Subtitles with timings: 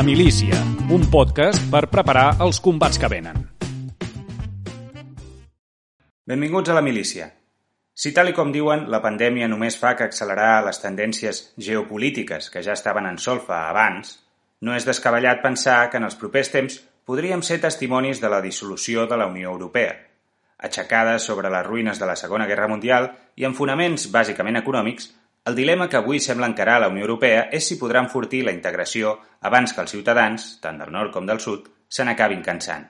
[0.00, 0.56] La milícia,
[0.88, 3.42] un podcast per preparar els combats que venen.
[6.24, 7.26] Benvinguts a la milícia.
[7.92, 12.62] Si tal i com diuen, la pandèmia només fa que accelerar les tendències geopolítiques que
[12.64, 14.14] ja estaven en solfa abans,
[14.64, 19.04] no és descabellat pensar que en els propers temps podríem ser testimonis de la dissolució
[19.04, 19.98] de la Unió Europea,
[20.56, 25.12] aixecada sobre les ruïnes de la Segona Guerra Mundial i amb fonaments bàsicament econòmics,
[25.50, 29.16] el dilema que avui sembla encarar la Unió Europea és si podrà enfortir la integració
[29.48, 32.86] abans que els ciutadans, tant del nord com del sud, se n'acabin cansant.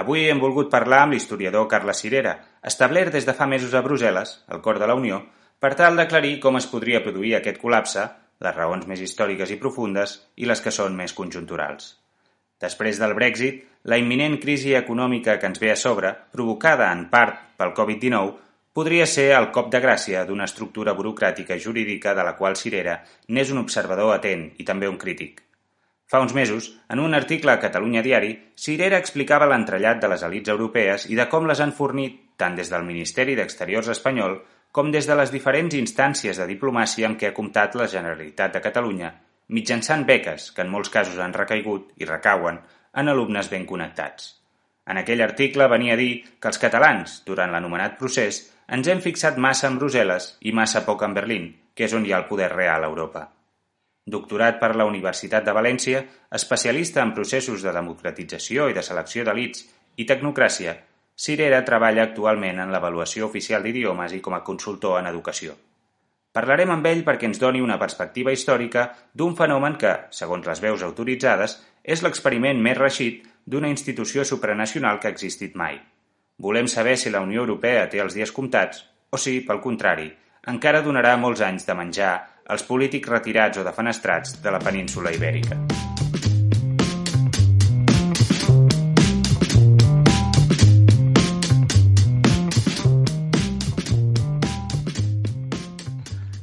[0.00, 2.34] Avui hem volgut parlar amb l'historiador Carles Cirera,
[2.70, 5.20] establert des de fa mesos a Brussel·les, al cor de la Unió,
[5.60, 8.06] per tal d'aclarir com es podria produir aquest col·lapse,
[8.40, 11.92] les raons més històriques i profundes i les que són més conjunturals.
[12.64, 17.44] Després del Brexit, la imminent crisi econòmica que ens ve a sobre, provocada en part
[17.60, 18.43] pel Covid-19,
[18.74, 23.52] podria ser el cop de gràcia d'una estructura burocràtica jurídica de la qual Cirera n'és
[23.54, 25.44] un observador atent i també un crític.
[26.10, 30.52] Fa uns mesos, en un article a Catalunya Diari, Cirera explicava l'entrellat de les elites
[30.52, 34.40] europees i de com les han fornit tant des del Ministeri d'Exteriors espanyol
[34.74, 38.62] com des de les diferents instàncies de diplomàcia amb què ha comptat la Generalitat de
[38.62, 39.12] Catalunya,
[39.54, 42.58] mitjançant beques que en molts casos han recaigut i recauen
[42.94, 44.32] en alumnes ben connectats.
[44.90, 49.36] En aquell article venia a dir que els catalans, durant l'anomenat procés, ens hem fixat
[49.36, 52.48] massa en Brussel·les i massa poc en Berlín, que és on hi ha el poder
[52.52, 53.26] real a Europa.
[54.06, 56.02] Doctorat per la Universitat de València,
[56.38, 59.64] especialista en processos de democratització i de selecció d'elits
[59.96, 60.76] i tecnocràcia,
[61.14, 65.54] Cirera treballa actualment en l'avaluació oficial d'idiomes i com a consultor en educació.
[66.34, 70.82] Parlarem amb ell perquè ens doni una perspectiva històrica d'un fenomen que, segons les veus
[70.82, 75.78] autoritzades, és l'experiment més reixit d'una institució supranacional que ha existit mai–
[76.36, 78.80] Volem saber si la Unió Europea té els dies comptats
[79.14, 80.08] o si, pel contrari,
[80.50, 82.14] encara donarà molts anys de menjar
[82.50, 85.54] als polítics retirats o defenestrats de la península ibèrica.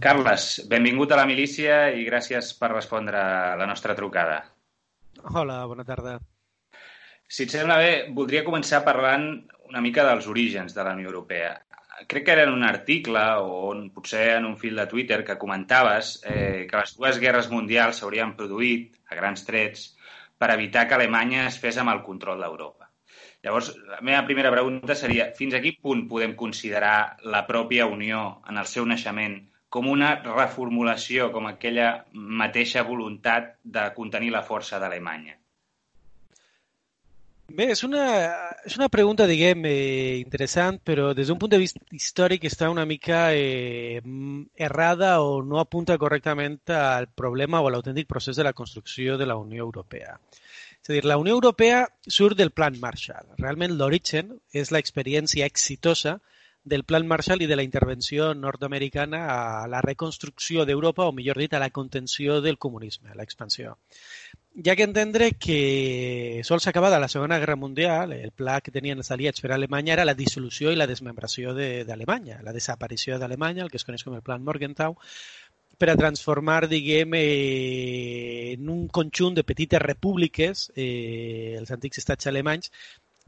[0.01, 4.39] Carles, benvingut a la milícia i gràcies per respondre a la nostra trucada.
[5.35, 6.15] Hola, bona tarda.
[7.27, 9.33] Si et sembla bé, voldria començar parlant
[9.71, 11.53] una mica dels orígens de la Unió Europea.
[12.11, 15.37] Crec que era en un article o on, potser en un fil de Twitter que
[15.39, 19.85] comentaves eh, que les dues guerres mundials s'haurien produït a grans trets
[20.41, 22.89] per evitar que Alemanya es fes amb el control d'Europa.
[23.45, 28.25] Llavors, la meva primera pregunta seria fins a quin punt podem considerar la pròpia Unió
[28.49, 29.39] en el seu naixement
[29.71, 35.40] com una reformulació, com aquella mateixa voluntat de contenir la força d'Alemanya?
[37.57, 38.03] Bé, és una,
[38.67, 42.85] és una pregunta, diguem, eh, interessant, però des d'un punt de vista històric està una
[42.85, 43.99] mica eh,
[44.67, 49.27] errada o no apunta correctament al problema o a l'autèntic procés de la construcció de
[49.27, 50.15] la Unió Europea.
[50.81, 53.33] És a dir, la Unió Europea surt del Plan Marshall.
[53.37, 54.31] Realment l'origen
[54.63, 56.19] és l'experiència exitosa
[56.63, 61.53] del Plan Marshall i de la intervenció nord-americana a la reconstrucció d'Europa, o millor dit,
[61.53, 63.77] a la contenció del comunisme, a l'expansió.
[64.53, 68.99] Hi ha que entendre que sols acabada la Segona Guerra Mundial, el pla que tenien
[68.99, 73.19] els aliats per a Alemanya era la dissolució i la desmembració d'Alemanya, de, la desaparició
[73.21, 74.97] d'Alemanya, el que es coneix com el Plan Morgenthau,
[75.79, 82.27] per a transformar, diguem, eh, en un conjunt de petites repúbliques, eh, els antics estats
[82.33, 82.73] alemanys,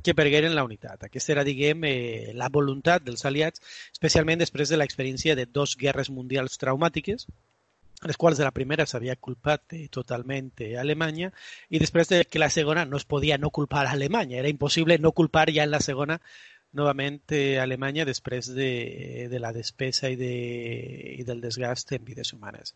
[0.04, 1.08] que pergueren la unitat.
[1.08, 3.64] Aquesta era, diguem, eh, la voluntat dels aliats,
[3.96, 7.30] especialment després de l'experiència de dos guerres mundials traumàtiques,
[8.08, 11.32] les quals de la primera s'havia culpat totalment a Alemanya
[11.70, 14.98] i després de que la segona no es podia no culpar a Alemanya, era impossible
[15.00, 16.20] no culpar ja en la segona
[16.74, 20.34] novament eh, Alemanya després de, de la despesa i, de,
[21.20, 22.74] i del desgast en vides humanes.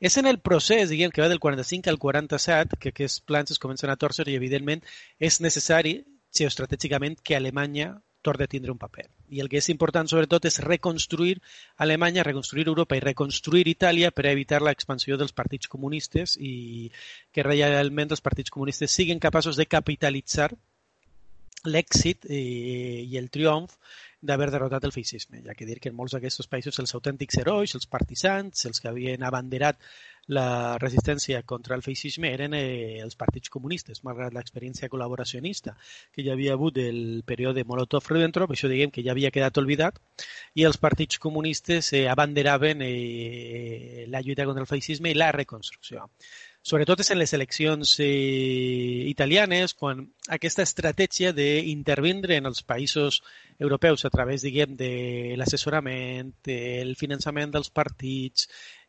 [0.00, 3.62] És en el procés, diguem, que va del 45 al 47 que aquests plans es
[3.62, 4.82] comencen a torcer i, evidentment,
[5.18, 6.00] és necessari
[6.34, 9.06] geoestratègicament que Alemanya torni a tindre un paper.
[9.30, 11.38] I el que és important, sobretot, és reconstruir
[11.84, 16.90] Alemanya, reconstruir Europa i reconstruir Itàlia per evitar l'expansió dels partits comunistes i
[17.32, 20.50] que realment els partits comunistes siguin capaços de capitalitzar
[21.66, 22.42] l'èxit i,
[23.08, 23.74] i el triomf
[24.20, 25.42] d'haver derrotat el feixisme.
[25.46, 28.90] Ha que dir que en molts d'aquests països els autèntics herois, els partisans, els que
[28.90, 29.78] havien abanderat
[30.28, 35.72] la resistència contra el feixisme eren eh, els partits comunistes, malgrat l'experiència col·laboracionista
[36.12, 39.96] que hi havia hagut del període Molotov-Ribbentrop, això diguem que ja havia quedat oblidat,
[40.54, 46.10] i els partits comunistes eh, abanderaven eh, la lluita contra el feixisme i la reconstrucció
[46.62, 53.22] sobretot és en les eleccions eh, italianes, quan aquesta estratègia d'intervindre en els països
[53.58, 58.48] europeus a través, diguem, de l'assessorament, el finançament dels partits,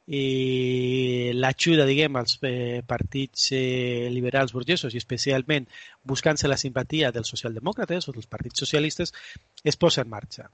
[0.09, 5.67] i l'ajuda, diguem, als eh, partits eh, liberals burgesos i especialment
[6.01, 9.13] buscant-se la simpatia dels socialdemòcrates o dels partits socialistes,
[9.63, 10.49] es posa en marxa.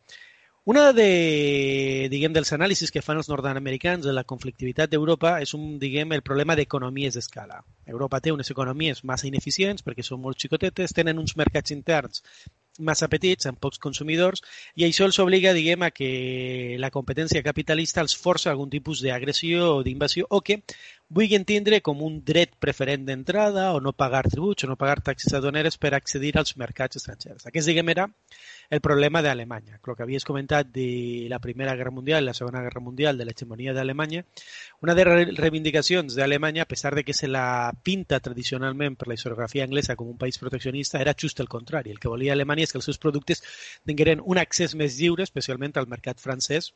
[0.72, 5.68] Una de, diguem, dels anàlisis que fan els nord-americans de la conflictivitat d'Europa és un,
[5.84, 7.60] diguem, el problema d'economies d'escala.
[7.96, 12.26] Europa té unes economies massa ineficients perquè són molt xicotetes, tenen uns mercats interns
[12.80, 14.42] massa petits, amb pocs consumidors,
[14.76, 19.70] i això els obliga, diguem, a que la competència capitalista els força algun tipus d'agressió
[19.78, 20.62] o d'invasió o que
[21.10, 25.38] vulguin tindre com un dret preferent d'entrada o no pagar tributs o no pagar taxes
[25.38, 27.46] aduaneres per accedir als mercats estrangers.
[27.46, 28.10] Aquest, diguem, era
[28.70, 29.80] el problema d'Alemanya.
[29.80, 33.26] El que havies comentat de la Primera Guerra Mundial i la Segona Guerra Mundial, de
[33.26, 34.24] l'hegemonia d'Alemanya,
[34.82, 39.18] una de les reivindicacions d'Alemanya, a pesar de que se la pinta tradicionalment per la
[39.20, 41.92] historiografia anglesa com un país proteccionista, era just el contrari.
[41.92, 43.44] El que volia Alemanya és que els seus productes
[43.86, 46.74] tingueren un accés més lliure, especialment al mercat francès,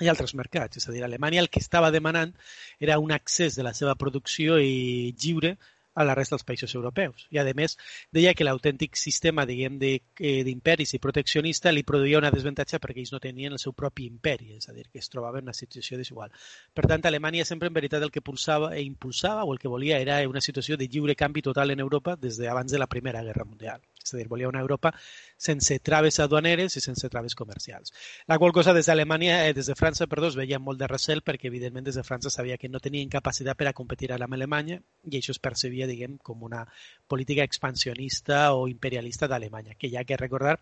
[0.00, 0.78] i altres mercats.
[0.78, 2.34] És a dir, Alemanya el que estava demanant
[2.78, 5.56] era un accés de la seva producció i lliure
[5.98, 7.26] a la resta dels països europeus.
[7.34, 7.74] I, a més,
[8.14, 13.12] deia que l'autèntic sistema, diguem, eh, d'imperis i proteccionista li produïa una desventatge perquè ells
[13.14, 15.98] no tenien el seu propi imperi, és a dir, que es trobaven en una situació
[15.98, 16.32] desigual.
[16.74, 19.98] Per tant, Alemanya sempre, en veritat, el que pulsava e impulsava o el que volia
[19.98, 23.44] era una situació de lliure canvi total en Europa des d'abans de la Primera Guerra
[23.44, 23.82] Mundial.
[24.02, 24.92] És a dir, volia una Europa
[25.36, 27.92] sense traves aduaneres i sense traves comercials.
[28.26, 31.22] La qual cosa des d'Alemanya, eh, des de França, perdó, es veia molt de recel
[31.22, 34.80] perquè, evidentment, des de França sabia que no tenien capacitat per a competir amb Alemanya
[35.04, 36.64] i això es percebia diguem, com una
[37.06, 40.58] política expansionista o imperialista d'Alemanya, que ha que recordar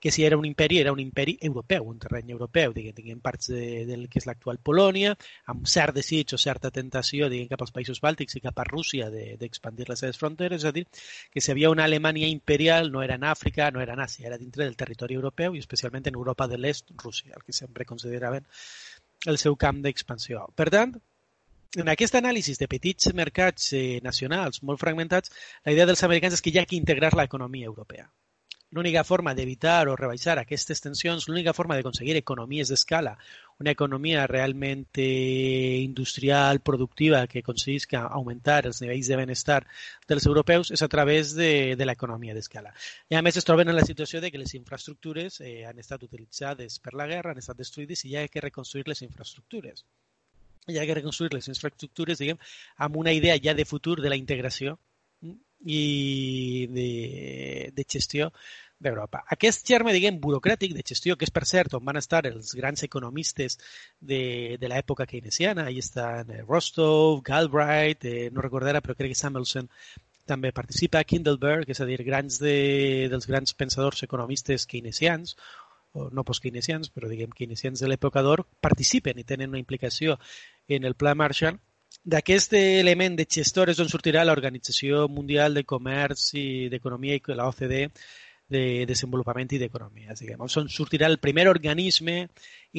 [0.00, 3.50] que si era un imperi, era un imperi europeu, un terreny europeu, diguem, diguem parts
[3.52, 5.12] de, del que és l'actual Polònia,
[5.52, 9.10] amb cert desig o certa tentació diguem, cap als països bàltics i cap a Rússia
[9.10, 10.86] d'expandir de, les seves fronteres, és a dir,
[11.30, 14.40] que si havia una Alemanya imperial no era en Àfrica, no era en Àsia, era
[14.40, 18.48] dintre del territori europeu i especialment en Europa de l'Est, Rússia, el que sempre consideraven
[19.26, 20.46] el seu camp d'expansió.
[20.56, 20.96] Per tant,
[21.78, 25.30] en aquest anàlisi de petits mercats eh, nacionals molt fragmentats,
[25.66, 28.08] la idea dels americans és que hi ha que integrar l'economia europea.
[28.72, 33.16] L'única forma d'evitar o rebaixar aquestes tensions, l'única forma d'aconseguir economies d'escala,
[33.58, 39.58] una economia realment eh, industrial, productiva, que aconseguisca augmentar els nivells de benestar
[40.06, 42.70] dels europeus, és a través de, de l'economia d'escala.
[43.10, 46.06] I a més es troben en la situació de que les infraestructures eh, han estat
[46.06, 49.82] utilitzades per la guerra, han estat destruïdes i hi ha que reconstruir les infraestructures
[50.70, 52.38] hi ha que reconstruir les infraestructures, diguem,
[52.76, 54.76] amb una idea ja de futur de la integració
[55.64, 56.90] i de,
[57.76, 58.30] de gestió
[58.80, 59.20] d'Europa.
[59.36, 62.82] Aquest germe, diguem, burocràtic de gestió, que és per cert on van estar els grans
[62.86, 63.58] economistes
[64.00, 69.12] de, de l'època keynesiana, ahí estan eh, Rostov, Galbraith, eh, no recordo ara, però crec
[69.12, 69.68] que Samuelson
[70.30, 75.36] també participa, Kindleberg, és a dir, grans de, dels grans pensadors economistes keynesians,
[75.92, 80.16] o no post-keynesians, però diguem keynesians de l'època d'or, participen i tenen una implicació
[80.68, 81.58] en el Pla Marshall.
[82.12, 87.48] D'aquest element de gestor és on sortirà l'Organització Mundial de Comerç i d'Economia i la
[87.50, 87.86] OCDE
[88.50, 90.16] de desenvolupament i d'economia.
[90.18, 92.16] Diguem, on sortirà el primer organisme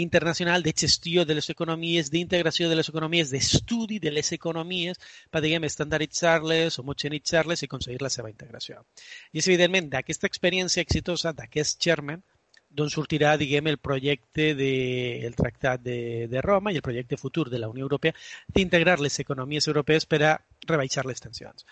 [0.04, 5.00] internacional de gestió de les economies, d'integració de les economies, d'estudi de les economies
[5.32, 8.84] per, diguem, estandarditzar-les, homogenitzar-les i aconseguir la seva integració.
[9.32, 12.26] I és evidentment d'aquesta experiència exitosa, d'aquest germen,
[12.72, 17.50] d'on sortirà, diguem, el projecte del de, Tractat de, de Roma i el projecte futur
[17.50, 18.16] de la Unió Europea
[18.48, 20.38] d'integrar les economies europees per a
[20.68, 21.66] rebaixar les tensions.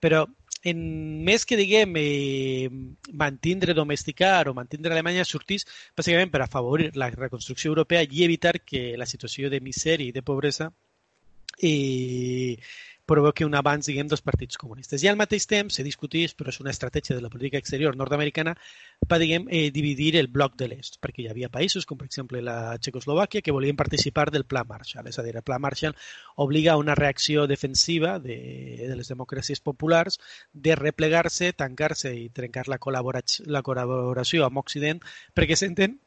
[0.00, 0.24] Però
[0.66, 0.80] en
[1.24, 2.68] més que, diguem, eh,
[3.12, 8.96] mantindre, domesticar o mantindre Alemanya, sortís bàsicament per afavorir la reconstrucció europea i evitar que
[8.96, 10.72] la situació de misèria i de pobresa
[11.62, 12.56] eh,
[13.06, 15.02] provoqui un avanç, diguem, dels partits comunistes.
[15.04, 18.56] I al mateix temps se discutís, però és una estratègia de la política exterior nord-americana,
[19.06, 22.42] per, diguem, eh, dividir el bloc de l'est, perquè hi havia països, com per exemple
[22.42, 25.06] la Txecoslovàquia, que volien participar del Pla Marshall.
[25.06, 25.96] És a dir, el Pla Marshall
[26.42, 28.38] obliga a una reacció defensiva de,
[28.82, 30.20] de les democràcies populars
[30.52, 35.02] de replegar-se, tancar-se i trencar la, col·laboració, la col·laboració amb Occident,
[35.34, 36.00] perquè senten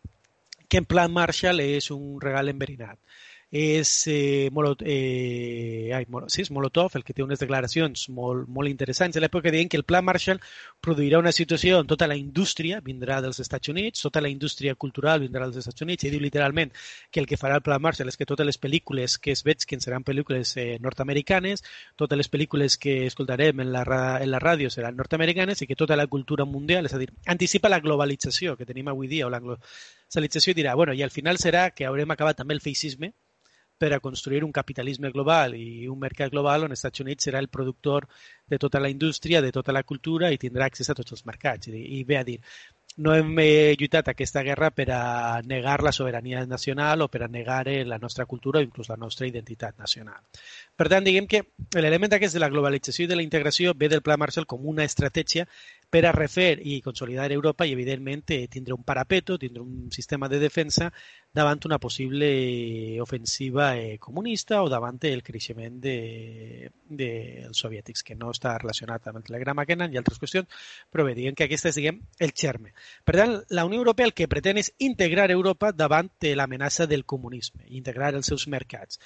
[0.70, 3.00] que en Pla Marshall és un regal enverinat
[3.52, 8.70] és, eh, Molot, eh, ai, sí, és Molotov el que té unes declaracions molt, molt
[8.70, 9.18] interessants.
[9.18, 10.40] A l'època deien que el Pla Marshall
[10.80, 15.22] produirà una situació on tota la indústria vindrà dels Estats Units, tota la indústria cultural
[15.22, 16.72] vindrà dels Estats Units i diu literalment
[17.10, 19.66] que el que farà el Pla Marshall és que totes les pel·lícules que es veig
[19.66, 21.64] que seran pel·lícules eh, nord-americanes,
[21.96, 23.84] totes les pel·lícules que escoltarem en la,
[24.22, 27.70] en la ràdio seran nord-americanes i que tota la cultura mundial, és a dir, anticipa
[27.70, 31.72] la globalització que tenim avui dia o la globalització dirà, bueno, i al final serà
[31.74, 33.14] que haurem acabat també el feixisme,
[33.80, 37.40] per a construir un capitalisme global i un mercat global on els Estats Units serà
[37.40, 38.10] el productor
[38.50, 41.72] de tota la indústria, de tota la cultura i tindrà accés a tots els mercats.
[41.72, 42.38] I, i ve a dir,
[43.00, 47.30] no hem eh, lluitat aquesta guerra per a negar la sobirania nacional o per a
[47.32, 50.20] negar eh, la nostra cultura o inclús la nostra identitat nacional.
[50.76, 51.46] Per tant, diguem que
[51.80, 54.84] l'element aquest de la globalització i de la integració ve del Pla Marshall com una
[54.84, 55.48] estratègia
[55.90, 60.38] per a refer i consolidar Europa i, evidentment, tindre un parapeto, tindre un sistema de
[60.40, 60.92] defensa
[61.34, 67.10] davant una possible ofensiva eh, comunista o davant el creixement de, de
[67.54, 70.62] soviètics, que no està relacionat amb el telegrama Kenan i altres qüestions,
[70.94, 72.74] però bé, diguem que aquesta és, diguem, el germe.
[73.04, 77.66] Per tant, la Unió Europea el que pretén és integrar Europa davant l'amenaça del comunisme,
[77.68, 79.02] integrar els seus mercats.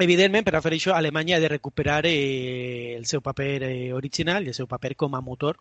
[0.00, 4.46] Evidentment, per a fer això, Alemanya ha de recuperar eh, el seu paper eh, original
[4.46, 5.58] i el seu paper com a motor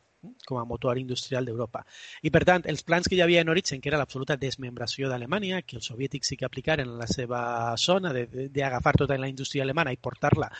[0.47, 1.81] com a motor industrial d'Europa.
[2.23, 5.61] I, per tant, els plans que hi havia en origen, que era l'absoluta desmembració d'Alemanya,
[5.67, 7.41] que els soviètics sí que aplicaren en la seva
[7.77, 10.51] zona d'agafar tota la indústria alemana i portar-la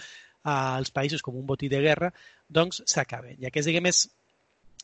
[0.44, 2.14] als països com un botí de guerra,
[2.48, 3.36] doncs s'acaben.
[3.44, 4.06] Ja que és, diguem, és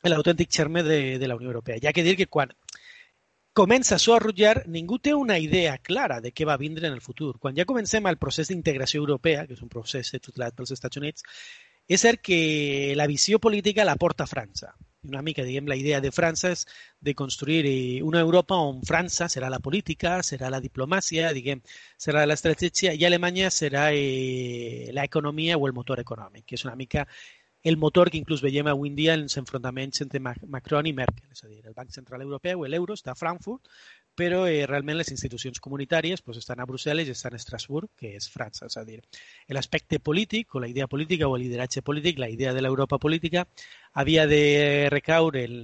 [0.04, 1.80] l'autèntic germe de, de la Unió Europea.
[1.82, 2.52] Ja que dir que quan
[3.56, 7.38] comença a rutllar, ningú té una idea clara de què va vindre en el futur.
[7.40, 11.24] Quan ja comencem el procés d'integració europea, que és un procés tutelat pels Estats Units,
[11.88, 14.74] és cert que la visió política la porta França.
[15.08, 16.66] Una mica, diguem, la idea de França és
[17.00, 21.62] de construir eh, una Europa on França serà la política, serà la diplomàcia, diguem,
[21.96, 27.06] serà l'estratègia i Alemanya serà eh, l'economia o el motor econòmic, que és una mica
[27.66, 31.26] el motor que inclús veiem avui en dia en els enfrontaments entre Macron i Merkel.
[31.34, 33.72] És a dir, el Banc Central Europeu, l'euro, està a Frankfurt,
[34.16, 38.14] però eh, realment les institucions comunitàries pues, estan a Brussel·les i estan a Estrasburg, que
[38.20, 38.70] és França.
[38.70, 39.00] És a dir,
[39.50, 43.48] l'aspecte polític o la idea política o el lideratge polític, la idea de l'Europa política,
[43.94, 45.58] havia de recaure en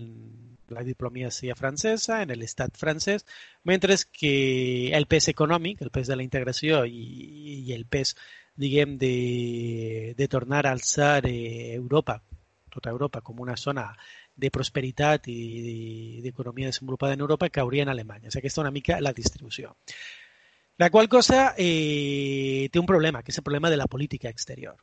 [0.71, 3.27] la diplomacia francesa, en l'estat francès,
[3.63, 8.15] mentre que el pes econòmic, el pes de la integració i, i el pes
[8.61, 12.21] diguem, de, de tornar a alçar eh, Europa,
[12.69, 13.89] tota Europa, com una zona
[14.35, 18.29] de prosperitat i d'economia desenvolupada en Europa cauria en Alemanya.
[18.29, 19.75] És aquesta una mica la distribució.
[20.77, 24.77] La qual cosa eh, té un problema, que és el problema de la política exterior.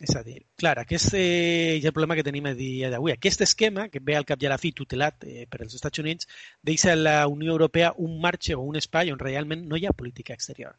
[0.00, 3.12] És a dir, clar, aquest eh, és el problema que tenim a dia d'avui.
[3.14, 6.02] Aquest esquema, que ve al cap i a la fi tutelat eh, per als Estats
[6.02, 6.28] Units,
[6.62, 9.96] deixa a la Unió Europea un marge o un espai on realment no hi ha
[9.96, 10.76] política exterior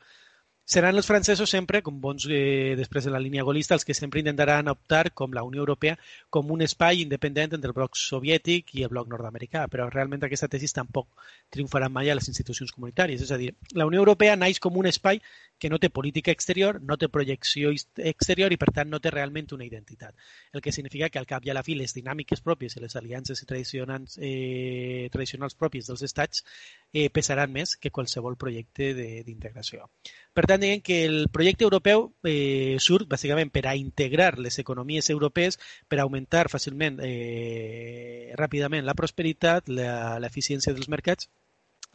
[0.66, 4.20] seran els francesos sempre, com bons eh, després de la línia golista, els que sempre
[4.24, 5.94] intentaran optar, com la Unió Europea,
[6.34, 10.50] com un espai independent entre el bloc soviètic i el bloc nord-americà, però realment aquesta
[10.50, 11.08] tesis tampoc
[11.54, 13.22] triomfarà mai a les institucions comunitàries.
[13.22, 15.22] És a dir, la Unió Europea naix com un espai
[15.58, 19.48] que no té política exterior, no té projecció exterior i, per tant, no té realment
[19.56, 20.16] una identitat.
[20.52, 22.96] El que significa que, al cap i a la fi, les dinàmiques pròpies i les
[23.00, 26.44] aliances tradicionals, eh, tradicionals pròpies dels estats
[26.92, 29.90] eh, pesaran més que qualsevol projecte d'integració.
[30.36, 35.10] Per tant, diguem que el projecte europeu eh, surt bàsicament per a integrar les economies
[35.10, 41.30] europees, per augmentar fàcilment, eh, ràpidament la prosperitat, l'eficiència dels mercats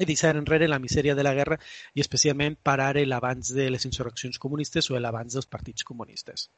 [0.01, 1.61] i deixar enrere la misèria de la guerra
[1.95, 6.49] i especialment parar l'abans de les insurreccions comunistes o l'abans dels partits comunistes.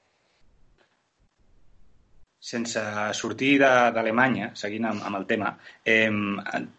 [2.43, 2.81] Sense
[3.15, 5.53] sortir d'Alemanya, seguint amb, amb el tema,
[5.87, 6.11] eh,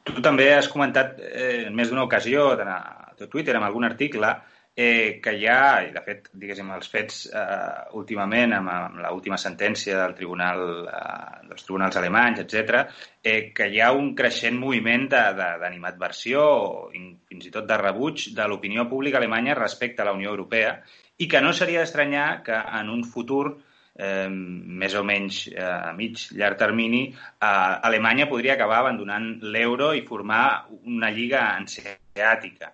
[0.03, 4.33] tu també has comentat eh, en més d'una ocasió, a Twitter, en algun article,
[4.75, 9.37] eh, que hi ha, i de fet, diguéssim, els fets eh, últimament amb, amb l'última
[9.37, 12.79] sentència del tribunal, eh, dels tribunals alemanys, etc,
[13.21, 18.47] eh, que hi ha un creixent moviment d'animadversió o fins i tot de rebuig de
[18.49, 20.79] l'opinió pública alemanya respecte a la Unió Europea
[21.21, 23.45] i que no seria d'estranyar que en un futur
[23.93, 27.45] eh, més o menys eh, a mig, llarg termini, eh,
[27.89, 32.73] Alemanya podria acabar abandonant l'euro i formar una lliga anseàtica.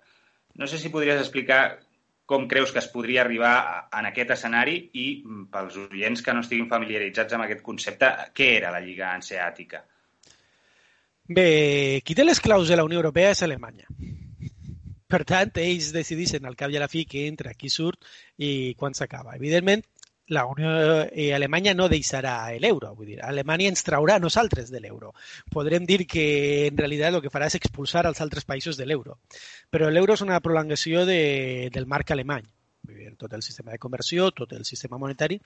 [0.56, 1.62] No sé si podries explicar
[2.30, 6.44] com creus que es podria arribar en aquest escenari i, mm, pels oients que no
[6.46, 9.82] estiguin familiaritzats amb aquest concepte, què era la Lliga Anseàtica?
[11.26, 13.90] Bé, qui té les claus de la Unió Europea és Alemanya.
[15.10, 18.06] Per tant, ells decideixen al cap i a la fi que entra, qui surt
[18.38, 19.34] i quan s'acaba.
[19.42, 19.82] Evidentment,
[20.30, 20.70] la Unió
[21.10, 25.16] eh, Alemanya no deixarà l'euro, vull dir, Alemanya ens traurà a nosaltres de l'euro.
[25.50, 26.26] Podrem dir que
[26.68, 29.18] en realitat el que farà és expulsar als altres països de l'euro.
[29.74, 32.46] Però l'euro és una prolongació de, del marc alemany.
[32.86, 35.42] Vull dir, tot el sistema de conversió, tot el sistema monetari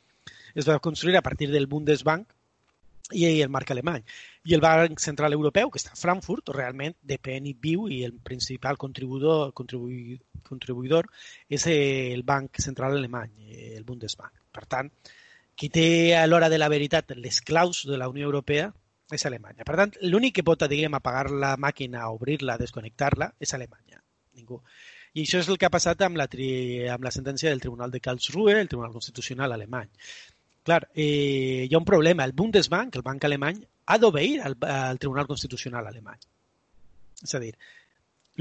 [0.54, 2.28] es va construir a partir del Bundesbank,
[3.12, 4.04] i el marc alemany.
[4.48, 8.16] I el Banc Central Europeu, que està a Frankfurt, realment depèn i viu i el
[8.30, 11.12] principal contribuïdor, contribuïdor
[11.50, 13.36] és el Banc Central Alemany,
[13.76, 14.43] el Bundesbank.
[14.54, 14.90] Per tant,
[15.58, 18.72] qui té a l'hora de la veritat les claus de la Unió Europea
[19.14, 19.66] és Alemanya.
[19.68, 24.02] Per tant, l'únic que pot, diguem, apagar la màquina, obrir-la, desconnectar-la, és Alemanya.
[24.40, 24.62] Ningú.
[25.14, 26.48] I això és el que ha passat amb la, tri...
[26.90, 29.92] amb la sentència del Tribunal de Karlsruhe, el Tribunal Constitucional alemany.
[30.66, 32.26] Clar, eh, hi ha un problema.
[32.26, 36.26] El Bundesbank, el banc alemany, ha d'obeir al, al Tribunal Constitucional alemany.
[37.22, 37.54] És a dir,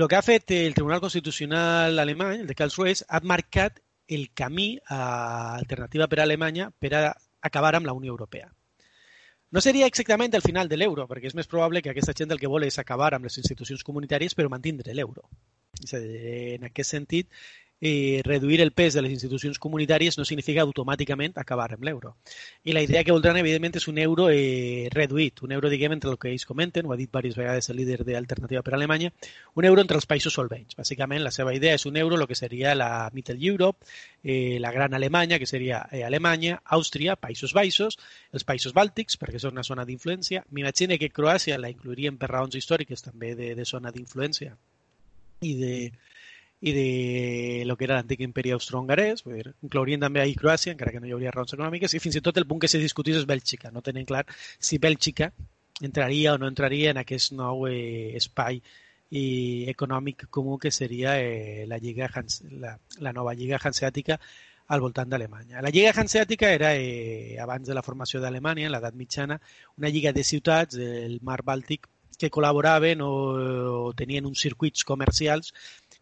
[0.00, 4.78] el que ha fet el Tribunal Constitucional alemany, el de Karlsruhe, ha marcat el camí
[4.88, 7.02] a alternativa per a Alemanya per a
[7.40, 8.50] acabar amb la Unió Europea.
[9.52, 12.40] No seria exactament el final de l'euro, perquè és més probable que aquesta gent el
[12.40, 15.26] que vol és acabar amb les institucions comunitàries però mantindre l'euro.
[15.92, 17.28] En aquest sentit,
[17.84, 22.14] eh, reduir el pes de les institucions comunitàries no significa automàticament acabar amb l'euro.
[22.62, 26.12] I la idea que voldran, evidentment, és un euro eh, reduït, un euro, diguem, entre
[26.12, 29.10] el que ells comenten, ho ha dit diverses vegades el líder d'Alternativa per Alemanya,
[29.58, 30.78] un euro entre els països solvents.
[30.78, 33.82] Bàsicament, la seva idea és un euro, el que seria la Mittel Europe,
[34.22, 37.98] eh, la Gran Alemanya, que seria eh, Alemanya, Àustria, Països Baixos,
[38.30, 40.44] els països bàltics, perquè són una zona d'influència.
[40.54, 44.54] M'imagino que Croàcia la inclourien per raons històriques també de, de zona d'influència
[45.42, 45.74] i de,
[46.62, 49.24] i de lo que era l'antic imperi austro-hongarès,
[49.66, 52.38] inclourien també ahir Croàcia, encara que no hi hauria raons econòmiques, i fins i tot
[52.38, 53.72] el punt que se discutís és Bèlgica.
[53.74, 55.32] No tenen clar si Bèlgica
[55.82, 58.60] entraria o no entraria en aquest nou eh, espai
[59.10, 59.24] i
[59.72, 64.20] econòmic comú que seria eh, la, Lliga Hans, la, la nova Lliga Hanseàtica
[64.72, 65.60] al voltant d'Alemanya.
[65.66, 69.40] La Lliga Hanseàtica era, eh, abans de la formació d'Alemanya, en l'edat mitjana,
[69.76, 71.90] una lliga de ciutats del mar Bàltic
[72.22, 73.12] que col·laboraven o,
[73.88, 75.50] o tenien uns circuits comercials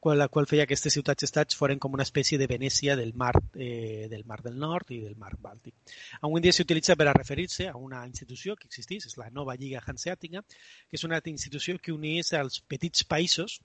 [0.05, 4.07] la qual feia que aquestes ciutats-estats foren com una espècie de Venècia del mar, eh,
[4.09, 5.75] del mar del nord i del mar Bàltic.
[6.21, 9.57] Avui en dia s'utilitza per a referir-se a una institució que existeix, és la nova
[9.61, 13.61] Lliga Hanseàtica, que és una institució que unís els petits països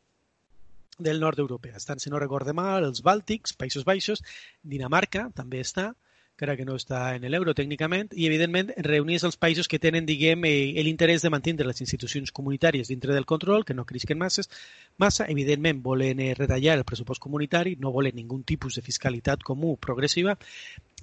[0.97, 1.75] del nord europeu.
[1.75, 4.23] Estan, si no recorde mal, els Bàltics, Països Baixos,
[4.63, 5.93] Dinamarca també està,
[6.35, 10.43] encara que no està en l'euro tècnicament, i evidentment reunís els països que tenen, diguem,
[10.43, 14.49] eh, l'interès de mantenir les institucions comunitàries dintre del control, que no crisquen masses,
[14.97, 19.77] massa, evidentment volen eh, retallar el pressupost comunitari, no volen ningun tipus de fiscalitat comú
[19.77, 20.35] progressiva,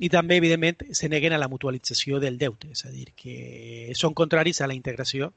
[0.01, 4.13] i també, evidentment, se neguen a la mutualització del deute, és a dir, que són
[4.13, 5.33] contraris a la integració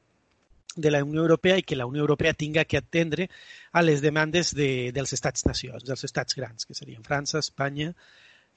[0.76, 3.30] de la Unió Europea i que la Unió Europea tinga que atendre
[3.72, 7.94] a les demandes de, dels estats-nacions, dels estats grans, que serien França, Espanya,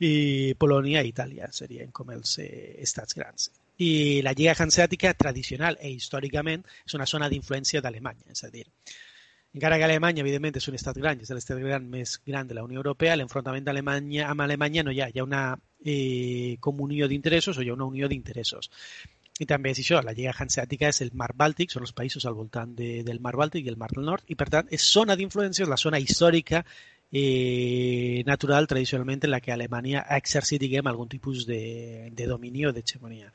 [0.04, 3.50] i Polònia i Itàlia serien com els eh, estats grans.
[3.78, 8.64] I la Lliga Hanseàtica tradicional i històricament és una zona d'influència d'Alemanya, és a dir,
[9.54, 12.64] encara que Alemanya, evidentment, és un estat gran, és l'estat gran més gran de la
[12.66, 15.44] Unió Europea, l'enfrontament d'Alemanya amb Alemanya no hi ha, hi ha una
[15.84, 18.70] eh, comunió d'interessos o hi ha una unió d'interessos.
[19.38, 22.34] I també és això, la Lliga Hanseàtica és el mar Bàltic, són els països al
[22.34, 25.16] voltant de, del mar Bàltic i el mar del nord, i per tant és zona
[25.16, 26.64] d'influència, és la zona històrica
[27.12, 32.66] eh, natural tradicionalment en la que Alemanya ha exercit diguem, algun tipus de, de domini
[32.66, 33.32] o d'hegemonia.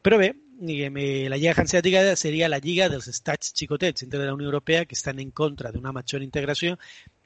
[0.00, 4.26] Però bé, diguem, eh, la Lliga Hanseàtica seria la lliga dels estats xicotets dintre de
[4.26, 6.78] la Unió Europea que estan en contra d'una major integració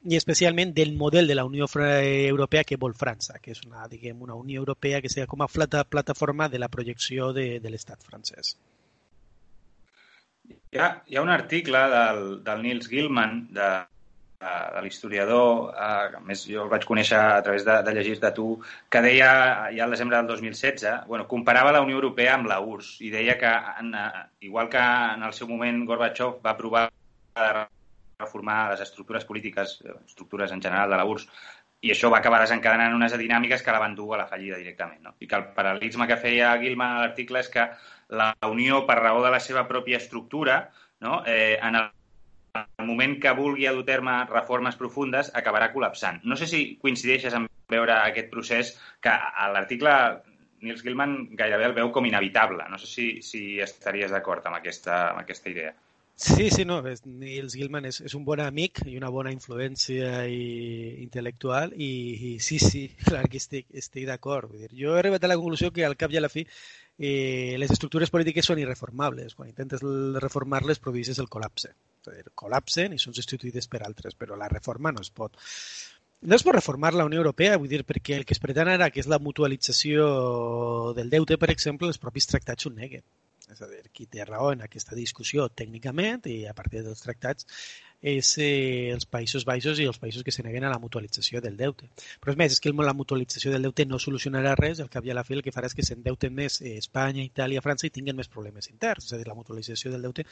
[0.04, 4.20] i especialment del model de la Unió Europea que vol França, que és una, diguem,
[4.20, 8.02] una Unió Europea que sigui com a plata, plataforma de la projecció de, de l'estat
[8.02, 8.57] francès.
[10.74, 13.70] Hi ha, hi ha un article del, del Nils Gilman de,
[14.74, 18.30] de l'historiador, eh, a més jo el vaig conèixer a través de, de llegir de
[18.37, 18.48] tu,
[18.90, 19.30] que deia
[19.74, 23.38] ja al desembre del 2016, bueno, comparava la Unió Europea amb la URSS i deia
[23.40, 27.50] que, en, eh, igual que en el seu moment Gorbachev va provar de
[28.20, 31.28] reformar les estructures polítiques, estructures en general de la URSS,
[31.85, 35.02] i això va acabar desencadenant unes dinàmiques que la van dur a la fallida directament.
[35.04, 35.12] No?
[35.20, 37.66] I que el paral·lelisme que feia Gilman a l'article és que
[38.16, 40.62] la Unió, per raó de la seva pròpia estructura,
[41.04, 41.20] no?
[41.28, 41.90] eh, en el
[42.54, 46.20] el moment que vulgui dur terme reformes profundes acabarà col·lapsant.
[46.30, 49.94] No sé si coincideixes en veure aquest procés que a l'article
[50.64, 52.68] Nils Gilman gairebé el veu com inevitable.
[52.70, 55.74] No sé si, si estaries d'acord amb, aquesta, amb aquesta idea.
[56.16, 60.44] Sí, sí, no, Nils Gilman és, és un bon amic i una bona influència i,
[61.03, 61.88] intel·lectual i,
[62.29, 64.55] i sí, sí, clar que estic, estic d'acord.
[64.70, 67.74] Jo he arribat a la conclusió que al cap i a la fi eh, les
[67.74, 69.35] estructures polítiques són irreformables.
[69.35, 69.83] Quan intentes
[70.22, 71.74] reformar-les produeixes el col·lapse
[72.40, 75.37] col·lapsen i són substituïdes per altres, però la reforma no es pot.
[76.22, 78.90] No es pot reformar la Unió Europea, vull dir, perquè el que es pretén ara,
[78.90, 83.05] que és la mutualització del deute, per exemple, els propis tractats ho neguen.
[83.52, 87.48] És a dir, qui té raó en aquesta discussió tècnicament i a partir dels tractats
[88.04, 91.56] és eh, els Països Baixos i els països que se neguen a la mutualització del
[91.56, 91.88] deute.
[92.20, 95.12] Però és més, és que la mutualització del deute no solucionarà res, al cap i
[95.12, 97.92] a la fi el que farà és que s'endeuten més eh, Espanya, Itàlia, França i
[97.94, 99.08] tinguin més problemes interns.
[99.08, 100.26] És a dir, la mutualització del deute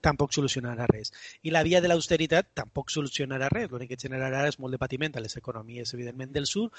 [0.00, 1.12] tampoc solucionarà res.
[1.44, 3.68] I la via de l'austeritat tampoc solucionarà res.
[3.68, 6.72] L'únic que generarà és molt de patiment a les economies, evidentment, del sud,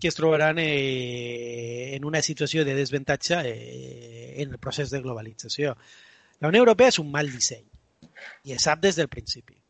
[0.00, 5.76] que es trobaran eh, en una situació de desventatge eh, en el procés de globalització.
[6.42, 7.62] La Unió Europea és un mal disseny
[8.42, 9.63] i es sap des del principi.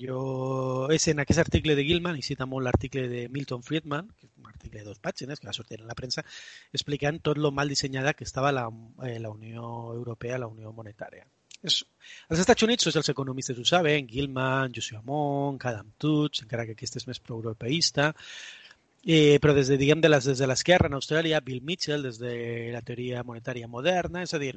[0.00, 4.28] Jo, és en aquest article de Gilman, i cita molt l'article de Milton Friedman, que
[4.28, 6.24] és un article de dos pàgines que va sortir en la premsa,
[6.72, 8.64] explicant tot lo mal dissenyada que estava la,
[9.04, 11.26] eh, la Unió Europea, la Unió Monetària.
[11.60, 11.82] És,
[12.32, 16.78] els Estats Units, tots els economistes ho saben, Gilman, Joshua Monk, Adam Toots, encara que
[16.78, 18.14] aquest és més pro-europeista,
[19.04, 22.22] eh, però des de, diguem, de les, des de l'esquerra en Austràlia, Bill Mitchell, des
[22.22, 22.34] de
[22.72, 24.54] la teoria monetària moderna, és a dir,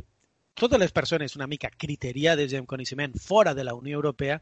[0.53, 4.39] totes les persones una mica criteriades en coneixement fora de la Unió Europea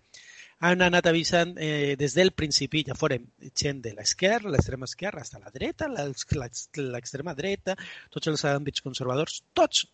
[0.61, 3.25] han anat avisant eh, des del principi, ja forem
[3.57, 7.75] gent de l'esquerra, l'extrema esquerra, fins a la dreta, l'extrema dreta,
[8.13, 9.87] tots els àmbits conservadors, tots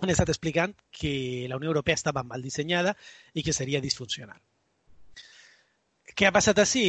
[0.00, 1.12] han estat explicant que
[1.50, 2.96] la Unió Europea estava mal dissenyada
[3.34, 4.40] i que seria disfuncional.
[6.14, 6.84] Què ha passat així?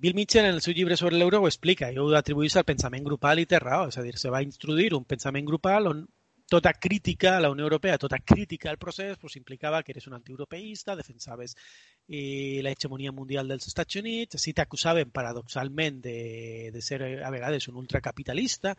[0.00, 3.04] Bill Mitchell, en el seu llibre sobre l'euro, ho explica i ho atribueix al pensament
[3.04, 3.88] grupal i té raó.
[3.90, 6.04] És a dir, se va introduir un pensament grupal on
[6.52, 10.12] tota crítica a la Unió Europea, tota crítica al procés, pues, implicava que eres un
[10.12, 11.56] antieuropeista, defensaves
[12.08, 17.70] eh, la hegemonia mundial dels Estats Units, així t'acusaven paradoxalment de, de ser a vegades
[17.72, 18.76] un ultracapitalista,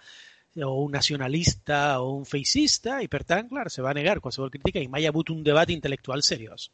[0.62, 4.78] o un nacionalista o un feixista i per tant, clar, se va negar qualsevol crítica
[4.78, 6.70] i mai ha hagut un debat intel·lectual seriós.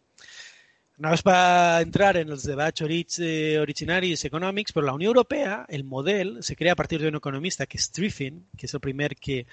[0.99, 5.85] No es va entrar en els debats eh, originaris econòmics, però la Unió Europea, el
[5.87, 9.45] model, se crea a partir d'un economista que és Triffin, que és el primer que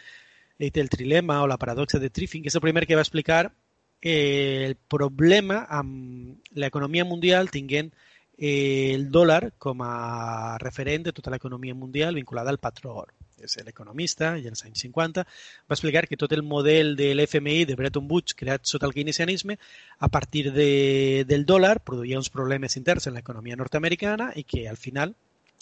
[0.59, 3.53] té el trilema o la paradoxa de Triffin, que és el primer que va explicar
[4.01, 7.93] eh, el problema amb l'economia mundial tinguent
[8.39, 13.13] eh, el dòlar com a referent de tota l'economia mundial vinculada al patró or.
[13.37, 15.23] És l'economista, i als anys 50,
[15.69, 19.59] va explicar que tot el model de l'FMI de Bretton Woods creat sota el keynesianisme,
[19.99, 24.81] a partir de, del dòlar, produïa uns problemes interns en l'economia nord-americana i que al
[24.81, 25.13] final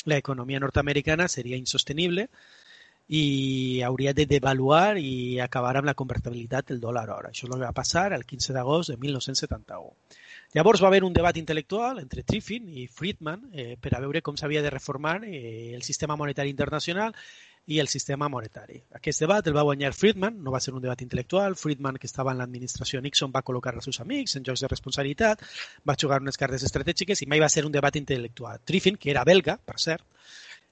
[0.06, 2.28] l'economia nord-americana seria insostenible
[3.08, 7.30] i hauria de devaluar i acabar amb la convertibilitat del dòlar hora.
[7.30, 9.92] Això que va passar el 15 d'agost de 1971.
[10.54, 14.36] Llavors va haver un debat intel·lectual entre Triffin i Friedman eh, per a veure com
[14.38, 17.12] s'havia de reformar eh, el sistema monetari internacional
[17.66, 18.78] i el sistema monetari.
[18.94, 21.56] Aquest debat el va guanyar Friedman, no va ser un debat intel·lectual.
[21.56, 25.44] Friedman, que estava en l'administració Nixon, va col·locar els seus amics en jocs de responsabilitat,
[25.88, 28.60] va jugar unes cartes estratègiques i mai va ser un debat intel·lectual.
[28.64, 30.04] Triffin, que era belga, per cert,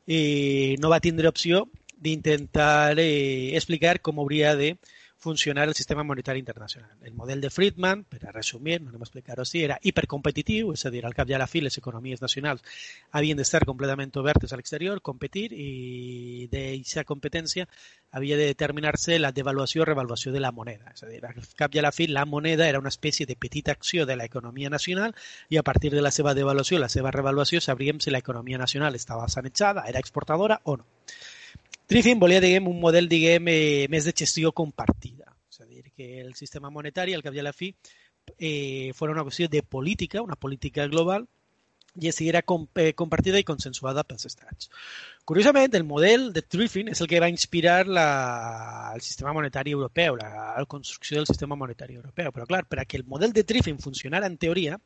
[0.06, 1.64] i no va tindre opció
[2.02, 4.74] d'intentar eh, explicar com hauria de
[5.22, 6.90] funcionar el sistema monetari internacional.
[7.00, 10.82] El model de Friedman, per a resumir, no anem a explicar-ho així, era hipercompetitiu, és
[10.84, 12.64] a dir, al cap i a la fi les economies nacionals
[13.14, 17.68] havien d'estar completament obertes a l'exterior, competir, i d'aquesta competència
[18.10, 20.90] havia de determinar-se la devaluació o revaluació de la moneda.
[20.90, 23.36] És a dir, al cap i a la fi la moneda era una espècie de
[23.36, 25.14] petita acció de l'economia nacional
[25.48, 29.28] i a partir de la seva devaluació, la seva revaluació, sabríem si l'economia nacional estava
[29.28, 30.88] sanejada, era exportadora o no.
[31.86, 35.28] Triffin volia, diguem, un model, diguem, eh, més de gestió compartida.
[35.50, 37.74] És a dir, que el sistema monetari, al cap i a la fi,
[38.38, 41.26] eh, fos una qüestió de política, una política global,
[41.94, 44.70] i era com, eh, compartida i consensuada pels estats.
[45.24, 50.16] Curiosament, el model de Triffin és el que va inspirar la, el sistema monetari europeu,
[50.16, 52.32] la, la construcció del sistema monetari europeu.
[52.32, 54.80] Però, clar, per a que el model de Triffin funcionara en teoria,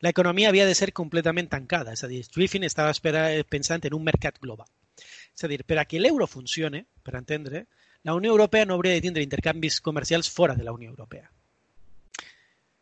[0.00, 1.96] l'economia havia de ser completament tancada.
[1.96, 4.68] És a dir, Triffin estava espera, pensant en un mercat global.
[5.36, 7.66] És a dir, per a que l'euro funcione, per entendre,
[8.02, 11.30] la Unió Europea no hauria de tindre intercanvis comercials fora de la Unió Europea.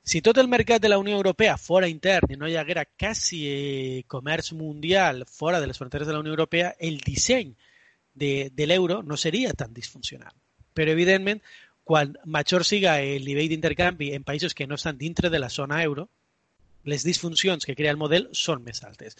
[0.03, 3.41] Si tot el mercat de la Unió Europea fora intern i no hi haguera quasi
[3.47, 7.53] eh, comerç mundial fora de les fronteres de la Unió Europea, el disseny
[8.15, 10.33] de, de l'euro no seria tan disfuncional.
[10.75, 11.43] Però, evidentment,
[11.85, 15.83] quan major siga el nivell d'intercanvi en països que no estan dintre de la zona
[15.85, 16.09] euro,
[16.85, 19.19] les disfuncions que crea el model són més altes.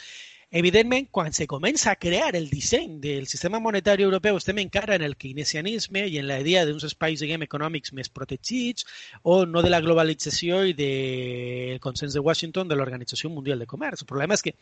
[0.53, 5.05] Evidentment, quan se comença a crear el disseny del sistema monetari europeu, estem encara en
[5.07, 8.89] el keynesianisme i en la idea d'uns espais diguem, econòmics més protegits
[9.23, 14.03] o no de la globalització i del consens de Washington de l'Organització Mundial de Comerç.
[14.03, 14.57] El problema és que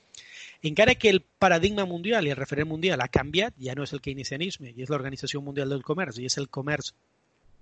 [0.60, 4.04] encara que el paradigma mundial i el referent mundial ha canviat, ja no és el
[4.04, 6.92] keynesianisme, i és l'Organització Mundial del Comerç, i és el comerç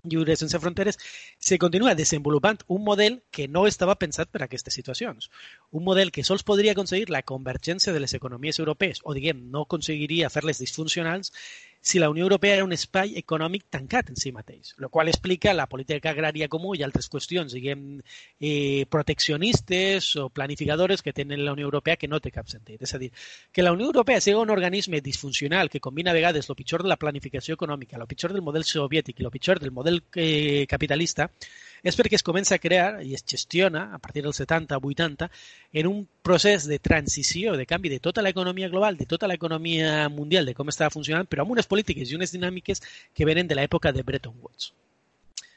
[0.06, 0.98] Lliure Sense Fronteres,
[1.38, 5.30] se continua desenvolupant un model que no estava pensat per a aquestes situacions.
[5.70, 9.66] Un model que sols podria aconseguir la convergència de les economies europees, o diguem, no
[9.66, 11.32] aconseguiria fer-les disfuncionals
[11.86, 15.52] si la Unió Europea era un espai econòmic tancat en si mateix, el qual explica
[15.54, 18.00] la política agrària comú i altres qüestions, diguem,
[18.40, 22.82] eh, proteccionistes o planificadores que tenen la Unió Europea que no té cap sentit.
[22.82, 23.12] És a dir,
[23.52, 26.90] que la Unió Europea sigui un organisme disfuncional que combina a vegades el pitjor de
[26.90, 31.30] la planificació econòmica, el pitjor del model soviètic i el pitjor del model eh, capitalista,
[31.82, 35.28] és perquè es comença a crear i es gestiona a partir dels 70-80
[35.72, 40.46] en un procés de transició, de canvi de tota l'economia global, de tota l'economia mundial,
[40.46, 42.82] de com estava funcionant, però amb unes polítiques i unes dinàmiques
[43.14, 44.72] que venen de l'època de Bretton Woods.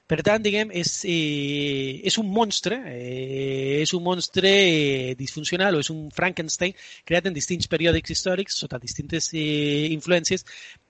[0.09, 5.81] Per tant, diguem, és, eh, és un monstre, eh, és un monstre eh, disfuncional o
[5.83, 6.73] és un Frankenstein
[7.05, 10.47] creat en distints periòdics històrics sota distintes eh, influències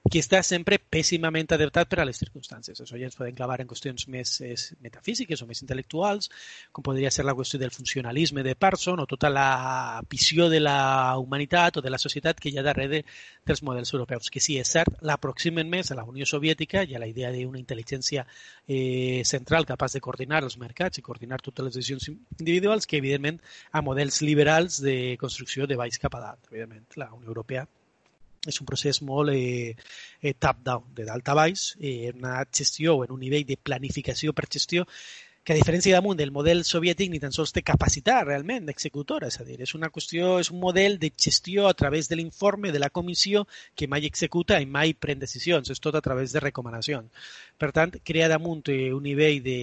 [0.09, 2.79] que està sempre pèssimament adaptat per a les circumstàncies.
[2.81, 6.31] Això ja ens podem clavar en qüestions més és, metafísiques o més intel·lectuals,
[6.73, 11.15] com podria ser la qüestió del funcionalisme de Parson o tota la visió de la
[11.21, 13.03] humanitat o de la societat que hi ha darrere
[13.45, 17.01] dels models europeus, que sí, és cert, l'aproximen més a la Unió Soviètica i a
[17.01, 18.25] la idea d'una intel·ligència
[18.67, 23.41] eh, central capaç de coordinar els mercats i coordinar totes les decisions individuals que, evidentment,
[23.71, 26.49] a models liberals de construcció de baix cap a dalt.
[26.49, 27.67] Evidentment, la Unió Europea
[28.49, 29.75] és un procés molt eh,
[30.45, 34.49] top-down, de dalt a baix, eh, una gestió o en un nivell de planificació per
[34.51, 34.85] gestió
[35.49, 39.39] que a diferència damunt del model soviètic ni tan sols té capacitat realment d'executora, és
[39.41, 42.77] a dir, és una qüestió, és un model de gestió a través de l'informe de
[42.77, 47.09] la comissió que mai executa i mai pren decisions, és tot a través de recomanacions.
[47.57, 49.57] Per tant, crea damunt eh, un nivell de,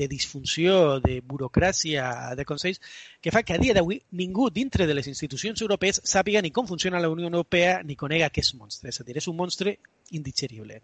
[0.00, 2.80] de disfunció, de burocràcia, de consells,
[3.20, 6.64] que fa que a dia d'avui ningú dintre de les institucions europees sàpiga ni com
[6.64, 9.76] funciona la Unió Europea ni conega aquest monstre, és a dir, és un monstre
[10.08, 10.80] indigerible.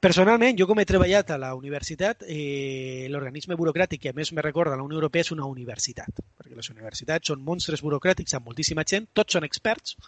[0.00, 4.40] Personalment, jo com he treballat a la universitat, eh, l'organisme burocràtic que a més me
[4.40, 8.86] recorda la Unió Europea és una universitat, perquè les universitats són monstres burocràtics amb moltíssima
[8.88, 9.98] gent, tots són experts,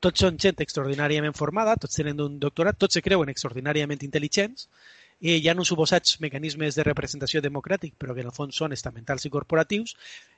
[0.00, 4.64] tots són gent extraordinàriament formada, tots tenen un doctorat, tots se creuen extraordinàriament intel·ligents,
[5.20, 8.72] eh, hi ha uns suposats mecanismes de representació democràtic, però que en el fons són
[8.72, 9.92] estamentals i corporatius,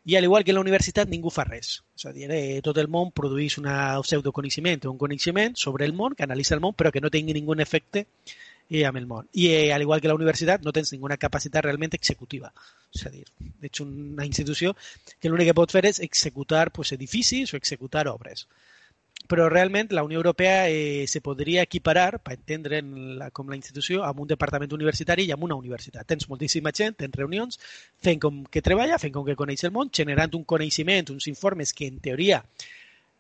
[0.05, 1.85] i al igual que la universitat ningú fa res.
[1.95, 6.19] És a dir, eh, tot el món produeix una pseudoconeixement un coneixement sobre el món,
[6.19, 8.09] que analitza el món, però que no tingui ningú efecte
[8.69, 9.29] i amb el món.
[9.33, 12.53] I eh, al igual que la universitat no tens ninguna capacitat realment executiva.
[12.95, 13.25] És a dir,
[13.63, 14.75] ets una institució
[15.21, 18.47] que l'únic que pot fer és executar pues, edificis o executar obres.
[19.27, 24.05] Però realment la Unió Europea eh, se podria equiparar, per entendre la, com la institució,
[24.07, 26.07] amb un departament universitari i amb una universitat.
[26.07, 27.59] Tens moltíssima gent, tens reunions,
[28.03, 31.75] fent com que treballa, fent com que coneix el món, generant un coneixement, uns informes
[31.75, 32.45] que en teoria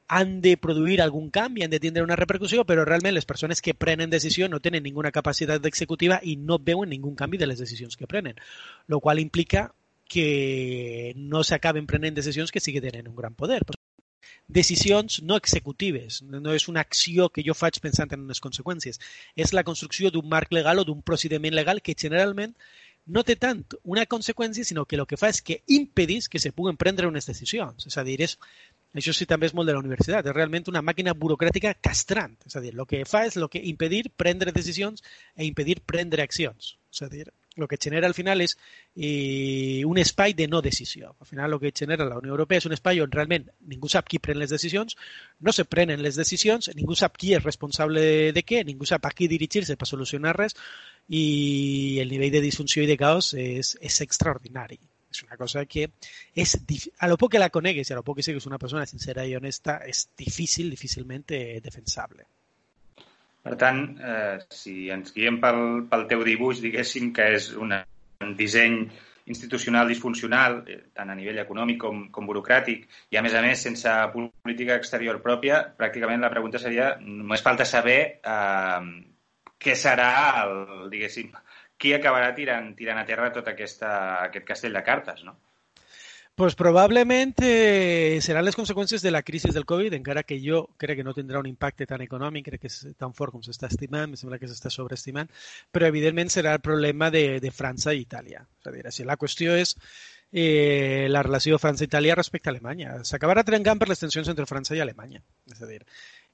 [0.09, 3.75] han de produir algun canvi, han de tindre una repercussió, però realment les persones que
[3.75, 7.97] prenen decisió no tenen ninguna capacitat executiva i no veuen ningú canvi de les decisions
[7.97, 8.39] que prenen,
[8.89, 9.73] el qual implica
[10.07, 13.63] que no s'acaben prenent decisions que sí que tenen un gran poder.
[14.47, 19.01] Decisions no executives, no és una acció que jo faig pensant en unes conseqüències,
[19.35, 22.55] és la construcció d'un marc legal o d'un procediment legal que generalment
[23.07, 26.53] no té tant una conseqüència, sinó que el que fa és que impedís que se
[26.53, 27.87] puguen prendre unes decisions.
[27.87, 28.39] És a dir, és
[29.01, 32.57] això sí també és molt de la universitat, és realment una màquina burocràtica castrant, és
[32.57, 35.03] a dir, el que fa és el que impedir prendre decisions
[35.37, 36.77] e impedir prendre accions.
[36.93, 38.57] És a dir, el que genera al final és
[38.95, 41.15] eh, un espai de no decisió.
[41.21, 44.09] Al final el que genera la Unió Europea és un espai on realment ningú sap
[44.09, 44.97] qui pren les decisions,
[45.41, 49.15] no se prenen les decisions, ningú sap qui és responsable de què, ningú sap a
[49.17, 50.57] qui dirigir-se per solucionar res
[51.09, 54.81] i el nivell de disfunció i de caos és, és extraordinari.
[55.17, 55.89] És una cosa que
[56.37, 56.55] és,
[57.01, 59.25] a lo poc que la conegues i a lo poc que sigues una persona sincera
[59.25, 61.25] i honesta, és difícil, difícilment
[61.65, 62.27] defensable.
[63.47, 67.81] Per tant, eh, si ens guiem pel, pel teu dibuix, diguéssim que és una,
[68.27, 68.81] un disseny
[69.33, 73.63] institucional disfuncional, eh, tant a nivell econòmic com, com burocràtic, i a més a més
[73.63, 78.83] sense política exterior pròpia, pràcticament la pregunta seria, només falta saber eh,
[79.63, 80.11] què serà,
[80.45, 81.31] el, diguéssim,
[81.79, 83.91] qui acabarà tirant, tirant a terra tot aquesta,
[84.25, 85.37] aquest castell de cartes, no?
[86.37, 90.99] Pues probablement eh, seran les conseqüències de la crisi del Covid, encara que jo crec
[90.99, 94.13] que no tindrà un impacte tan econòmic, crec que és tan fort com s'està estimant,
[94.13, 95.33] em sembla que s'està sobreestimant,
[95.73, 98.45] però evidentment serà el problema de, de França i Itàlia.
[98.61, 99.73] És a dir, si la qüestió és
[100.33, 102.99] eh, la relació França-Itàlia respecte a Alemanya.
[103.09, 105.23] S'acabarà trencant per les tensions entre França i Alemanya.
[105.53, 105.81] És a dir,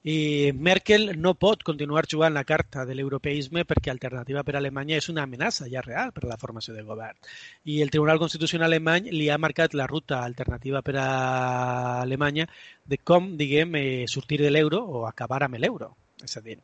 [0.03, 5.09] i Merkel no pot continuar jugant la carta de l'europeisme perquè Alternativa per Alemanya és
[5.13, 7.19] una amenaça ja real per a la formació de govern.
[7.65, 12.49] I el Tribunal Constitucional alemany li ha marcat la ruta alternativa per a Alemanya
[12.85, 15.95] de com, diguem, eh, sortir de l'euro o acabar amb l'euro.
[16.23, 16.59] És a dir,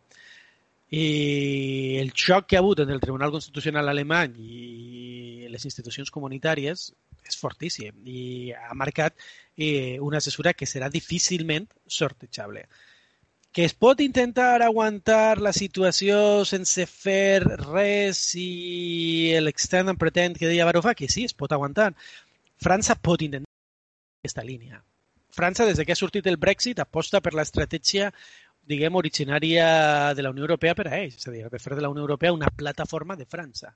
[0.90, 6.88] i el xoc que ha hagut entre el Tribunal Constitucional alemany i les institucions comunitàries
[7.29, 9.14] és fortíssim i ha marcat
[9.57, 12.64] eh, una assessura que serà difícilment sortejable
[13.53, 20.67] que es pot intentar aguantar la situació sense fer res i l'extern pretén que deia
[20.69, 21.95] Varoufakis, sí, es pot aguantar.
[22.61, 23.49] França pot intentar
[24.23, 24.83] aquesta línia.
[25.31, 28.13] França, des que ha sortit el Brexit, aposta per l'estratègia
[28.69, 29.69] diguem, originària
[30.15, 32.05] de la Unió Europea per a ells, és a dir, de fer de la Unió
[32.05, 33.73] Europea una plataforma de França.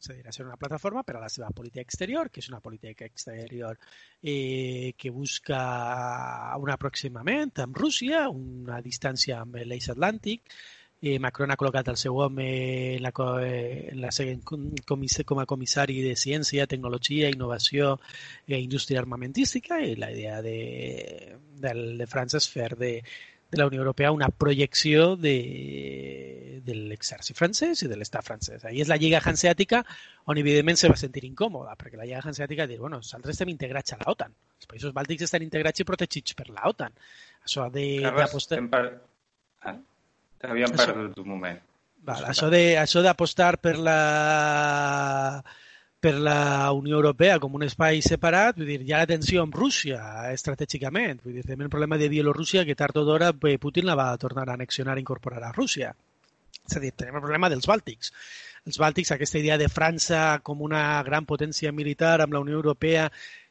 [0.00, 2.62] És a dir, ser una plataforma per a la seva política exterior, que és una
[2.64, 3.76] política exterior
[4.22, 5.60] eh, que busca
[6.56, 10.54] un aproximament amb Rússia, una distància amb l'eix atlàntic,
[11.02, 12.46] eh, Macron ha col·locat el seu home
[12.96, 14.10] en la, en la
[15.28, 17.98] com a comissari de Ciència, Tecnologia, Innovació
[18.46, 20.56] i Indústria Armamentística i la idea de,
[21.60, 22.94] de, de França és fer de,
[23.50, 28.64] de la Unió Europea una projecció de, de l'exèrcit francès i de l'estat francès.
[28.64, 29.82] Ahí és la Lliga Hanseàtica
[30.30, 33.96] on evidentment se va sentir incòmoda, perquè la Lliga Hanseàtica dir, bueno, nosaltres estem integrats
[33.96, 34.36] a la OTAN.
[34.60, 36.94] Els països bàltics estan integrats i protegits per la OTAN.
[37.46, 37.86] Això de...
[38.06, 38.84] Carles, per...
[39.66, 39.76] ah,
[40.38, 41.58] t'havíem perdut un moment.
[42.06, 43.98] Val, això d'apostar per la
[46.00, 49.56] per la Unió Europea com un espai separat, vull dir, hi ha la tensió amb
[49.56, 50.00] Rússia
[50.32, 51.20] estratègicament.
[51.24, 54.48] Vull dir, tenim el problema de Bielorússia que tard o d'hora Putin la va tornar
[54.48, 55.92] a annexionar i incorporar a Rússia.
[56.64, 58.14] És a dir, tenim el problema dels Bàltics.
[58.66, 63.08] Els Bàltics, aquesta idea de França com una gran potència militar amb la Unió Europea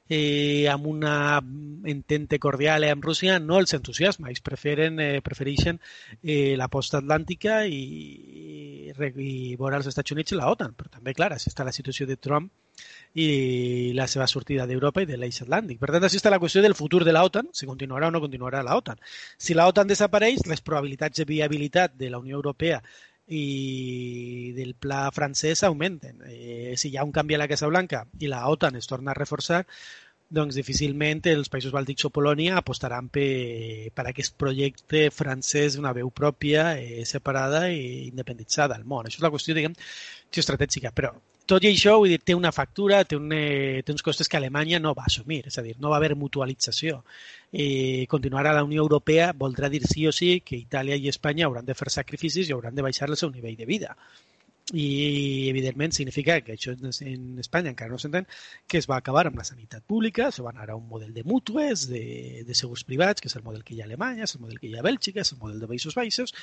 [0.09, 1.41] eh, amb una
[1.85, 5.77] entente cordial amb Rússia no els entusiasma, ells preferen, eh, prefereixen
[6.23, 8.48] eh, la post-atlàntica i, i,
[9.07, 12.07] i veure els Estats Units i la OTAN, però també, clar, així està la situació
[12.09, 12.49] de Trump
[13.19, 15.79] i la seva sortida d'Europa i de l'eix atlàntic.
[15.81, 18.21] Per tant, així està la qüestió del futur de la OTAN, si continuarà o no
[18.23, 19.01] continuarà la OTAN.
[19.37, 22.81] Si la OTAN desapareix, les probabilitats de viabilitat de la Unió Europea
[23.29, 26.23] i del pla francès augmenten.
[26.27, 29.11] Eh, si hi ha un canvi a la Casa Blanca i la OTAN es torna
[29.11, 29.65] a reforçar,
[30.29, 36.11] doncs difícilment els països bàltics o Polònia apostaran per, per aquest projecte francès una veu
[36.13, 39.09] pròpia, eh, separada i independitzada al món.
[39.09, 39.73] Això és la qüestió, diguem,
[40.29, 40.93] estratègica.
[40.93, 41.15] Però
[41.49, 44.37] tot i això, vull dir, té una factura, té, un, eh, té uns costes que
[44.37, 47.01] Alemanya no va assumir, és a dir, no va haver mutualització.
[47.51, 51.47] Eh, continuar a la Unió Europea voldrà dir sí o sí que Itàlia i Espanya
[51.47, 53.97] hauran de fer sacrificis i hauran de baixar el seu nivell de vida
[54.73, 58.27] i evidentment significa que això en Espanya encara no s'entén
[58.69, 61.23] que es va acabar amb la sanitat pública, se va anar a un model de
[61.23, 64.35] mútues, de, de segurs privats, que és el model que hi ha a Alemanya, és
[64.35, 66.35] el model que hi ha a Bèlgica, és el model de Països Baixos,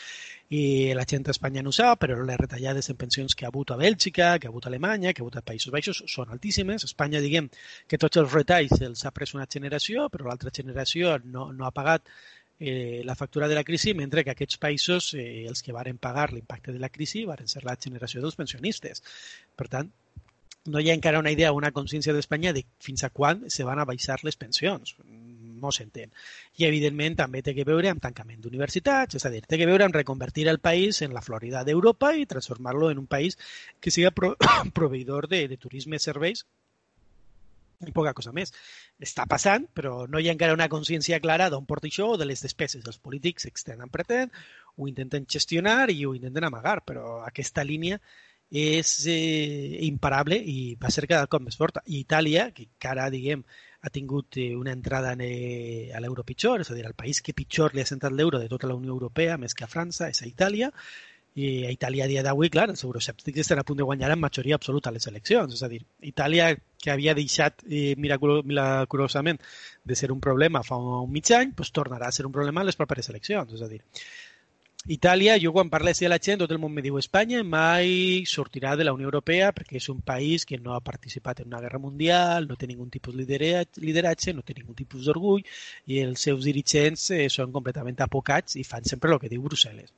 [0.51, 0.63] i
[0.99, 3.71] la gent a Espanya no ho sap, però les retallades en pensions que ha hagut
[3.71, 6.85] a Bèlgica, que ha hagut a Alemanya, que ha hagut a Països Baixos són altíssimes.
[6.91, 7.51] Espanya, diguem,
[7.87, 11.75] que tots els retalls els ha pres una generació, però l'altra generació no, no ha
[11.75, 12.11] pagat
[12.59, 16.33] eh, la factura de la crisi, mentre que aquests països, eh, els que varen pagar
[16.33, 19.03] l'impacte de la crisi, varen ser la generació dels pensionistes.
[19.57, 19.93] Per tant,
[20.67, 23.79] no hi ha encara una idea, una consciència d'Espanya de fins a quan se van
[23.79, 24.97] a baixar les pensions.
[25.57, 26.11] No s'entén.
[26.59, 29.87] I, evidentment, també té que veure amb tancament d'universitats, és a dir, té que veure
[29.87, 33.39] amb reconvertir el país en la Florida d'Europa i transformar-lo en un país
[33.81, 34.35] que siga pro
[34.79, 36.45] proveïdor de, de turisme i serveis
[37.85, 38.53] i poca cosa més.
[39.03, 42.29] Està passant, però no hi ha encara una consciència clara d'on porta això o de
[42.29, 42.85] les despeses.
[42.87, 44.33] Els polítics extenen pretén,
[44.77, 48.01] ho intenten gestionar i ho intenten amagar, però aquesta línia
[48.51, 51.83] és eh, imparable i va ser cada cop més forta.
[51.87, 53.43] I Itàlia, que encara, diguem,
[53.83, 57.21] ha tingut eh, una entrada en, eh, a l'euro pitjor, és a dir, el país
[57.23, 60.09] que pitjor li ha sentat l'euro de tota la Unió Europea, més que a França,
[60.11, 60.71] és a Itàlia,
[61.37, 64.23] i a Itàlia a dia d'avui, clar, els euroscèptics estan a punt de guanyar en
[64.23, 65.53] majoria absoluta les eleccions.
[65.53, 66.49] És a dir, Itàlia,
[66.81, 69.43] que havia deixat eh, miraculosament
[69.85, 72.71] de ser un problema fa un mig any, pues, tornarà a ser un problema en
[72.71, 73.53] les properes eleccions.
[73.53, 73.83] És a dir,
[74.89, 78.77] Itàlia, jo quan parlo de la gent, tot el món me diu Espanya mai sortirà
[78.79, 81.81] de la Unió Europea perquè és un país que no ha participat en una guerra
[81.83, 85.43] mundial, no té ningun tipus de lideratge, no té ningun tipus d'orgull
[85.91, 89.91] i els seus dirigents eh, són completament apocats i fan sempre el que diu Brussel·les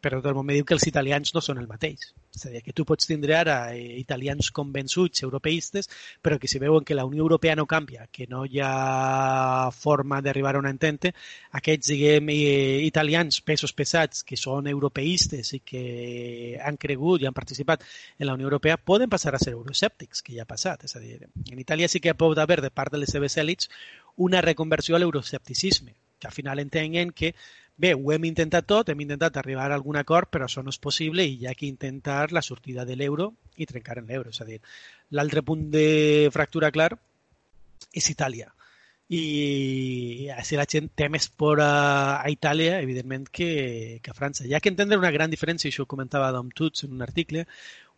[0.00, 2.10] però tot el món diu que els italians no són el mateix.
[2.34, 5.90] És a dir, que tu pots tindre ara eh, italians convençuts, europeistes,
[6.22, 10.20] però que si veuen que la Unió Europea no canvia, que no hi ha forma
[10.22, 11.12] d'arribar a una entente,
[11.60, 15.84] aquests, diguem, eh, italians pesos pesats que són europeistes i que
[16.62, 17.84] han cregut i han participat
[18.18, 20.86] en la Unió Europea poden passar a ser euroscèptics, que ja ha passat.
[20.88, 23.68] És a dir, en Itàlia sí que pot haver de part de les seves èlits
[24.16, 27.34] una reconversió a l'euroscepticisme, que al final entenguen que
[27.80, 30.80] bé, ho hem intentat tot, hem intentat arribar a algun acord, però això no és
[30.82, 34.30] possible i hi ha que intentar la sortida de l'euro i trencar en l'euro.
[34.34, 34.60] És a dir,
[35.16, 36.92] l'altre punt de fractura clar
[37.96, 38.52] és Itàlia
[39.10, 44.44] i si la gent té més por a, a Itàlia, evidentment, que, que a França.
[44.46, 47.42] Hi ha que entendre una gran diferència, això ho comentava Dom Tuts en un article,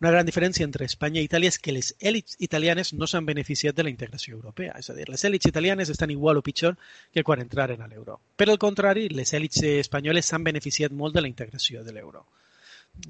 [0.00, 3.76] una gran diferència entre Espanya i Itàlia és que les èlits italianes no s'han beneficiat
[3.76, 4.72] de la integració europea.
[4.80, 6.78] És a dir, les èlits italianes estan igual o pitjor
[7.12, 8.18] que quan entraren a l'euro.
[8.34, 12.24] Per al contrari, les èlits espanyoles s'han beneficiat molt de la integració de l'euro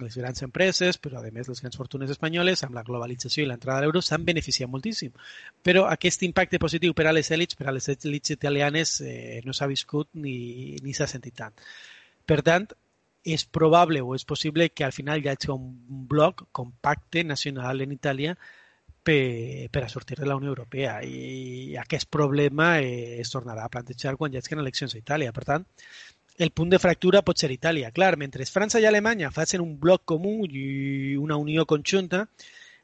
[0.00, 3.80] les grans empreses, però a més les grans fortunes espanyoles, amb la globalització i l'entrada
[3.80, 5.12] de l'euro, s'han beneficiat moltíssim.
[5.62, 9.52] Però aquest impacte positiu per a les èlits, per a les èlits italianes, eh, no
[9.52, 11.66] s'ha viscut ni, ni s'ha sentit tant.
[12.26, 12.68] Per tant,
[13.22, 15.68] és probable o és possible que al final hi hagi un
[16.10, 18.34] bloc compacte nacional en Itàlia
[19.02, 23.70] per, per a sortir de la Unió Europea i aquest problema eh, es tornarà a
[23.70, 25.32] plantejar quan hi hagi eleccions a Itàlia.
[25.32, 25.66] Per tant,
[26.38, 27.92] el punt de fractura pot ser Itàlia.
[27.92, 32.26] Clar, mentre França i Alemanya facin un bloc comú i una unió conjunta,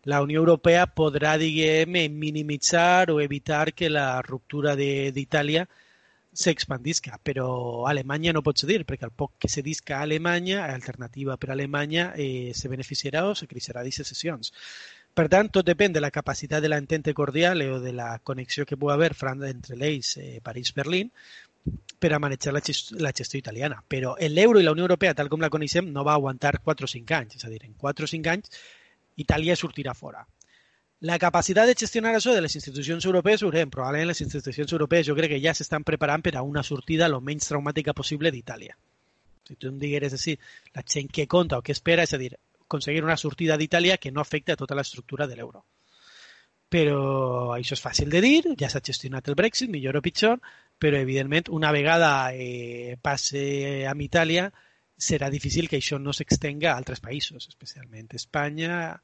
[0.05, 5.67] la Unió Europea podrà, diguem, minimitzar o evitar que la ruptura d'Itàlia
[6.39, 7.49] s'expandisca, però
[7.91, 12.13] Alemanya no pot cedir, perquè al poc que cedisca a Alemanya, alternativa per a Alemanya,
[12.17, 14.53] eh, se beneficiarà o se creixerà de sessions.
[15.19, 18.93] Per tant, tot de la capacitat de l'entente cordial o de la connexió que pugui
[18.93, 19.17] haver
[19.49, 21.11] entre l'eix eh, París-Berlín
[21.99, 23.83] per a manejar la, gestió, la gestió italiana.
[23.87, 26.93] Però l'euro i la Unió Europea, tal com la coneixem, no va aguantar 4 o
[26.95, 27.39] 5 anys.
[27.41, 28.59] És a dir, en 4 o 5 anys
[29.19, 30.23] Itàlia sortirà fora.
[31.01, 35.15] La capacitat de gestionar això de les institucions europees, veurem, probablement les institucions europees jo
[35.19, 38.75] crec que ja s'estan preparant per a una sortida el menys traumàtica possible d'Itàlia.
[39.47, 40.35] Si tu em digueres així,
[40.75, 42.33] la gent que compta o que espera, és a dir,
[42.67, 45.65] aconseguir una sortida d'Itàlia que no afecta a tota l'estructura de l'euro.
[46.69, 46.99] Però
[47.55, 50.43] això és fàcil de dir, ja s'ha gestionat el Brexit, millor o pitjor,
[50.79, 54.49] però evidentment una vegada eh, passe amb Itàlia
[54.99, 58.99] serà difícil que això no s'extenga a altres països, especialment Espanya.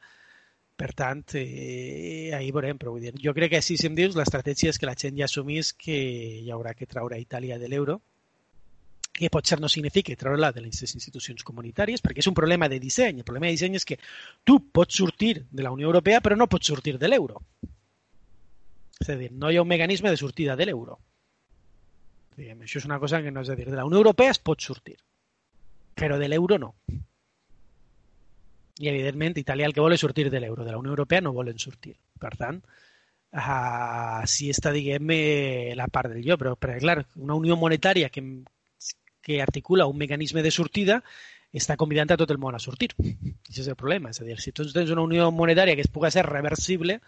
[0.75, 4.73] Per tant, eh, ahir veurem, però vull dir, jo crec que si em dius, l'estratègia
[4.75, 8.01] és que la gent ja assumís que hi haurà que traure Itàlia de l'euro,
[9.15, 13.23] que potser no significa treure-la de les institucions comunitàries, perquè és un problema de disseny.
[13.23, 14.01] El problema de disseny és que
[14.43, 17.45] tu pots sortir de la Unió Europea però no pots sortir de l'euro.
[18.99, 20.99] És a dir, no hi ha un mecanisme de sortida de l'euro.
[22.37, 24.61] Això és una cosa que no és a dir, de la Unió Europea es pot
[24.61, 24.97] sortir,
[25.95, 26.75] però de l'euro no.
[28.81, 30.65] I, evidentment, Itàlia el que vol és sortir de l'euro.
[30.67, 31.95] De la Unió Europea no volen sortir.
[32.19, 32.59] Per tant,
[33.39, 38.11] uh, si està, diguem, eh, la part del jo, però, però clar, una unió monetària
[38.11, 38.25] que,
[39.23, 40.99] que articula un mecanisme de sortida
[41.55, 42.91] està convidant a tot el món a sortir.
[42.99, 44.11] Això és el problema.
[44.11, 46.99] És a dir, si tu tens una unió monetària que es pugui ser reversible,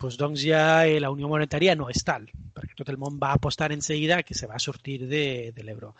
[0.00, 3.32] doncs, doncs ja eh, la unió monetària no és tal, perquè tot el món va
[3.34, 5.94] apostar en seguida que se va sortir de, de l'euro.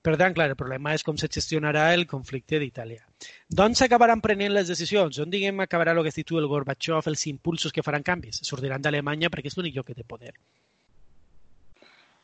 [0.00, 3.02] Per tant, clar, el problema és com se gestionarà el conflicte d'Itàlia.
[3.52, 5.18] D'on s'acabaran prenent les decisions?
[5.20, 8.40] On, diguem, acabarà el que es diu el Gorbachev, els impulsos que faran canvis?
[8.48, 10.32] Sortiran d'Alemanya perquè és l'únic lloc que té poder.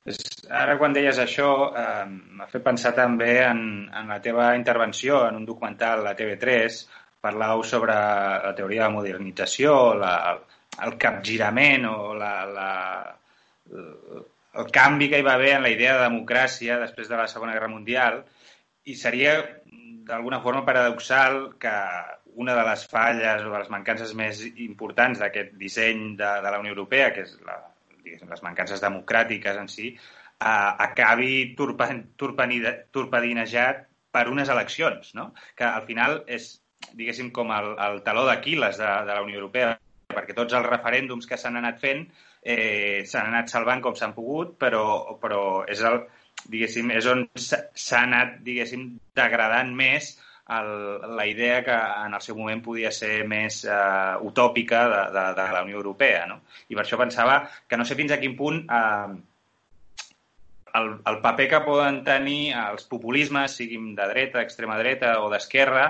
[0.06, 3.60] Ara, quan deies això, eh, m'ha fet pensar també en,
[4.00, 6.80] en la teva intervenció en un documental a TV3.
[7.26, 10.14] Parlau sobre la teoria de modernització, la,
[10.86, 12.70] el capgirament o la, la,
[13.70, 17.56] el canvi que hi va haver en la idea de democràcia després de la Segona
[17.56, 18.22] Guerra Mundial
[18.86, 19.40] i seria
[20.06, 21.74] d'alguna forma paradoxal que
[22.36, 26.60] una de les falles o de les mancances més importants d'aquest disseny de, de la
[26.60, 27.56] Unió Europea, que és la,
[28.04, 33.76] les mancances democràtiques en si, eh, acabi torpedinejat
[34.12, 35.32] per unes eleccions, no?
[35.56, 36.60] que al final és,
[36.92, 39.68] diguéssim, com el, el taló d'Aquiles de, de la Unió Europea,
[40.12, 42.06] perquè tots els referèndums que s'han anat fent
[42.46, 44.84] eh, s'han anat salvant com s'han pogut, però,
[45.22, 45.98] però és, el,
[46.46, 48.86] diguéssim, és on s'ha anat diguéssim,
[49.18, 50.14] degradant més
[50.54, 50.68] el,
[51.18, 55.46] la idea que en el seu moment podia ser més eh, utòpica de, de, de
[55.56, 56.26] la Unió Europea.
[56.30, 56.42] No?
[56.70, 59.16] I per això pensava que no sé fins a quin punt eh,
[60.78, 65.88] el, el paper que poden tenir els populismes, siguin de dreta, extrema dreta o d'esquerra,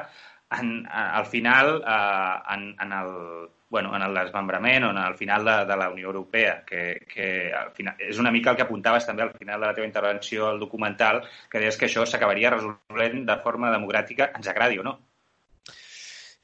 [0.56, 3.12] en, al final eh, en, en el
[3.68, 7.52] bueno, en el desmembrament o en el final de, de la Unió Europea, que, que
[7.52, 10.46] al final, és una mica el que apuntaves també al final de la teva intervenció
[10.48, 14.96] al documental, que deies que això s'acabaria resolent de forma democràtica, ens agradi o no.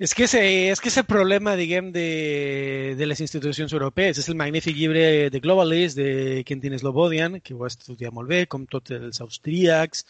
[0.03, 4.19] És que, és, és que el problema, diguem, de, de les institucions europees.
[4.19, 8.41] És el magnífic llibre de Globalist de Quentin Slobodian, que ho ha estudiat molt bé,
[8.51, 10.03] com tots els austríacs,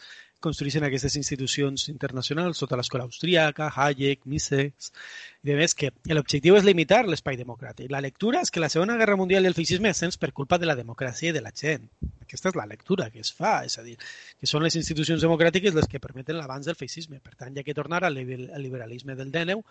[0.43, 4.89] construeixen aquestes institucions internacionals sota l'escola austríaca, Hayek, Mises,
[5.43, 7.89] i de més que l'objectiu és limitar l'espai democràtic.
[7.93, 10.67] La lectura és que la Segona Guerra Mundial i el feixisme ascens per culpa de
[10.69, 11.87] la democràcia i de la gent.
[12.25, 13.95] Aquesta és la lectura que es fa, és a dir,
[14.39, 17.21] que són les institucions democràtiques les que permeten l'avanç del feixisme.
[17.23, 19.63] Per tant, hi ha que tornar al liberalisme del Dèneu,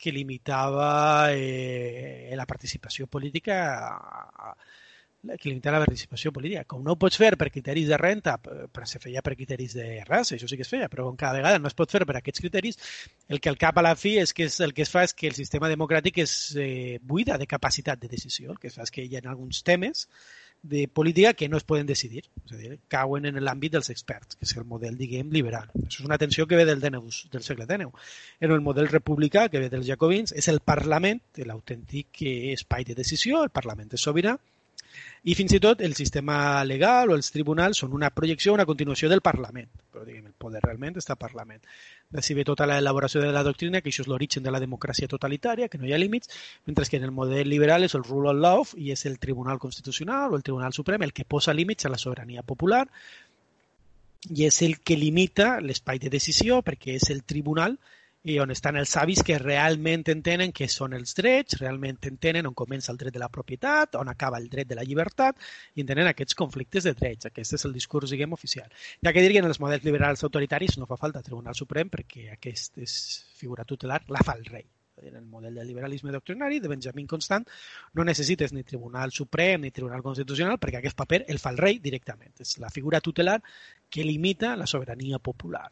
[0.00, 4.54] que limitava eh, la participació política a, a
[5.38, 6.64] que limita la participació política.
[6.68, 10.02] Com no ho pots fer per criteris de renta, però se feia per criteris de
[10.08, 12.16] raça, això sí que es feia, però com cada vegada no es pot fer per
[12.18, 12.80] aquests criteris,
[13.28, 15.14] el que al cap a la fi és que és, el que es fa és
[15.14, 18.54] que el sistema democràtic és eh, buida de capacitat de decisió.
[18.54, 20.08] El que es fa és que hi ha alguns temes
[20.62, 24.36] de política que no es poden decidir, és a dir, cauen en l'àmbit dels experts,
[24.36, 25.70] que és el model, diguem, liberal.
[25.86, 27.92] Això és una tensió que ve del DNU, del segle XIX.
[28.40, 33.40] En el model republicà, que ve dels jacobins, és el Parlament, l'autèntic espai de decisió,
[33.44, 34.36] el Parlament és sobirà,
[35.22, 39.10] i fins i tot el sistema legal o els tribunals són una projecció, una continuació
[39.12, 39.68] del Parlament.
[39.92, 41.60] Però diguem, el poder realment està al Parlament.
[42.10, 45.68] D'ací ve tota l'elaboració de la doctrina, que això és l'origen de la democràcia totalitària,
[45.68, 46.32] que no hi ha límits,
[46.66, 49.58] mentre que en el model liberal és el rule of law i és el Tribunal
[49.58, 52.86] Constitucional o el Tribunal Suprem el que posa límits a la sobirania popular
[54.28, 57.78] i és el que limita l'espai de decisió perquè és el tribunal
[58.22, 62.56] i on estan els savis que realment entenen què són els drets, realment entenen on
[62.56, 65.38] comença el dret de la propietat, on acaba el dret de la llibertat,
[65.74, 67.30] i entenen aquests conflictes de drets.
[67.30, 68.68] Aquest és el discurs, diguem, oficial.
[69.00, 72.82] Ja que que en els models liberals autoritaris no fa falta Tribunal Suprem perquè aquesta
[72.82, 72.94] és
[73.38, 74.66] figura tutelar, la fa el rei.
[75.00, 77.46] En el model del liberalisme doctrinari de Benjamin Constant
[77.94, 81.78] no necessites ni Tribunal Suprem ni Tribunal Constitucional perquè aquest paper el fa el rei
[81.78, 82.34] directament.
[82.40, 83.38] És la figura tutelar
[83.88, 85.70] que limita la sobirania popular.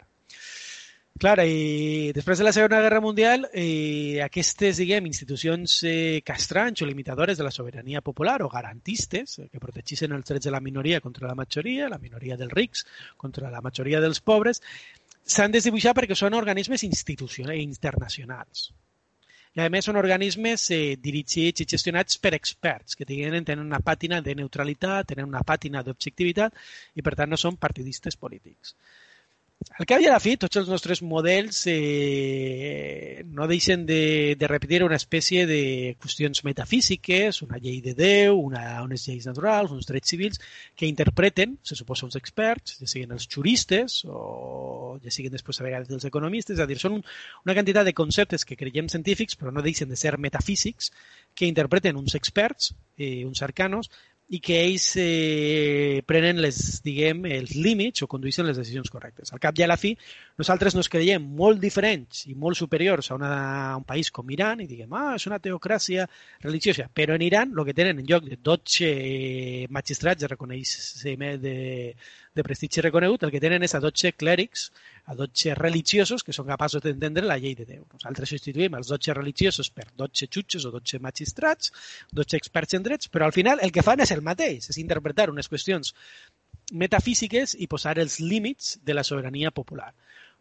[1.18, 6.86] Clar, i després de la Segona Guerra Mundial, eh, aquestes, diguem, institucions eh, castrants o
[6.86, 11.00] limitadores de la sobirania popular o garantistes eh, que protegissin els drets de la minoria
[11.02, 12.84] contra la majoria, la minoria dels rics
[13.16, 14.62] contra la majoria dels pobres,
[15.26, 18.68] s'han de dibuixar perquè són organismes institucionals internacionals.
[19.58, 23.82] I a més són organismes eh, dirigits i gestionats per experts que tenen, tenen una
[23.82, 26.54] pàtina de neutralitat, tenen una pàtina d'objectivitat
[26.94, 28.76] i per tant no són partidistes polítics.
[29.58, 34.48] Al cap i a la fi, tots els nostres models eh, no deixen de, de
[34.50, 39.86] repetir una espècie de qüestions metafísiques, una llei de Déu, una, unes lleis naturals, uns
[39.90, 40.38] drets civils,
[40.78, 45.66] que interpreten, se suposa, uns experts, ja siguin els juristes o ja siguin després a
[45.66, 47.06] vegades els economistes, és a dir, són un,
[47.46, 50.92] una quantitat de conceptes que creiem científics, però no deixen de ser metafísics,
[51.34, 53.90] que interpreten uns experts, eh, uns arcanos,
[54.28, 59.32] i que ells eh, prenen les, diguem, els límits o condueixen les decisions correctes.
[59.32, 59.94] Al cap i a la fi,
[60.40, 63.32] nosaltres nos creiem molt diferents i molt superiors a, una,
[63.70, 66.04] a un país com Iran i diguem, ah, és una teocràcia
[66.44, 66.90] religiosa.
[66.92, 68.92] Però en Iran, el que tenen en lloc de 12
[69.72, 71.56] magistrats de de,
[72.34, 74.68] de prestigi reconegut, el que tenen és a 12 clèrics,
[75.08, 77.86] a 12 religiosos que són capaços d'entendre la llei de Déu.
[77.96, 81.72] Nosaltres substituïm els 12 religiosos per 12 jutges o 12 magistrats,
[82.12, 85.30] 12 experts en drets, però al final el que fan és el mateix, és interpretar
[85.32, 85.94] unes qüestions
[86.72, 89.94] metafísiques i posar els límits de la sobirania popular.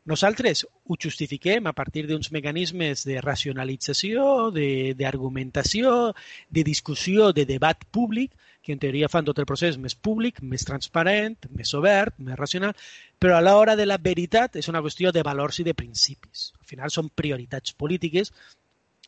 [0.07, 4.51] Nosaltres ho justifiquem a partir d'uns mecanismes de racionalització,
[4.95, 8.31] d'argumentació, de, de discussió, de debat públic,
[8.67, 12.73] que en teoria fan tot el procés més públic, més transparent, més obert, més racional,
[13.15, 16.49] però a l'hora de la veritat és una qüestió de valors i de principis.
[16.59, 18.33] Al final són prioritats polítiques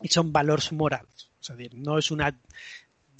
[0.00, 1.26] i són valors morals.
[1.44, 2.30] És a dir, no és una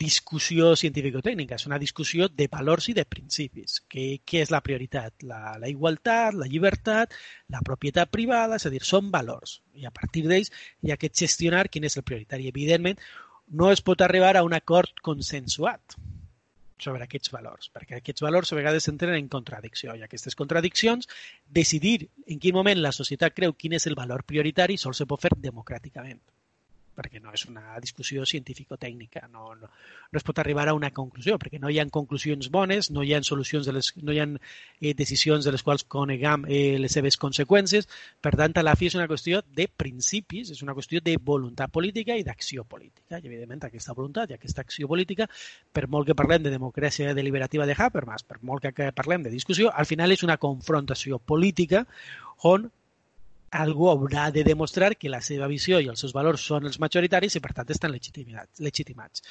[0.00, 3.82] discussió científico-tècnica, és una discussió de valors i de principis.
[3.92, 5.26] Què, què és la prioritat?
[5.28, 7.12] La, la igualtat, la llibertat,
[7.52, 9.58] la propietat privada, és a dir, són valors.
[9.76, 10.48] I a partir d'ells
[10.80, 12.48] hi ha que gestionar quin és el prioritari.
[12.48, 12.96] Evidentment,
[13.60, 16.00] no es pot arribar a un acord consensuat
[16.82, 21.08] sobre aquests valors, perquè aquests valors a vegades entren en contradicció i aquestes contradiccions,
[21.60, 25.22] decidir en quin moment la societat creu quin és el valor prioritari sol se pot
[25.22, 26.20] fer democràticament
[26.96, 31.38] perquè no és una discussió científico-tècnica, no, no, no es pot arribar a una conclusió,
[31.40, 34.26] perquè no hi ha conclusions bones, no hi ha solucions, de les, no hi ha
[34.28, 37.88] eh, decisions de les quals conegam eh, les seves conseqüències,
[38.20, 41.72] per tant, a la fi és una qüestió de principis, és una qüestió de voluntat
[41.72, 45.28] política i d'acció política, i evidentment aquesta voluntat i aquesta acció política,
[45.72, 49.70] per molt que parlem de democràcia deliberativa de Habermas, per molt que parlem de discussió,
[49.70, 51.86] al final és una confrontació política
[52.42, 52.70] on
[53.50, 57.36] algú haurà de demostrar que la seva visió i els seus valors són els majoritaris
[57.36, 59.24] i, per tant, estan legitimats.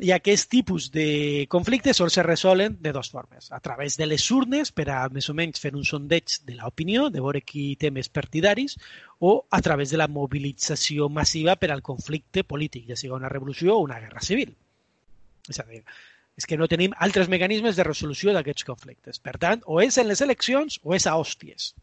[0.00, 3.50] I aquest tipus de conflictes sols se resolen de dues formes.
[3.52, 7.10] A través de les urnes, per a més o menys fer un sondeig de l'opinió,
[7.12, 8.78] de veure qui té més partidaris,
[9.20, 13.76] o a través de la mobilització massiva per al conflicte polític, ja sigui una revolució
[13.76, 14.56] o una guerra civil.
[15.52, 15.82] És a dir,
[16.40, 19.20] és que no tenim altres mecanismes de resolució d'aquests conflictes.
[19.20, 21.74] Per tant, o és en les eleccions o és a hòsties.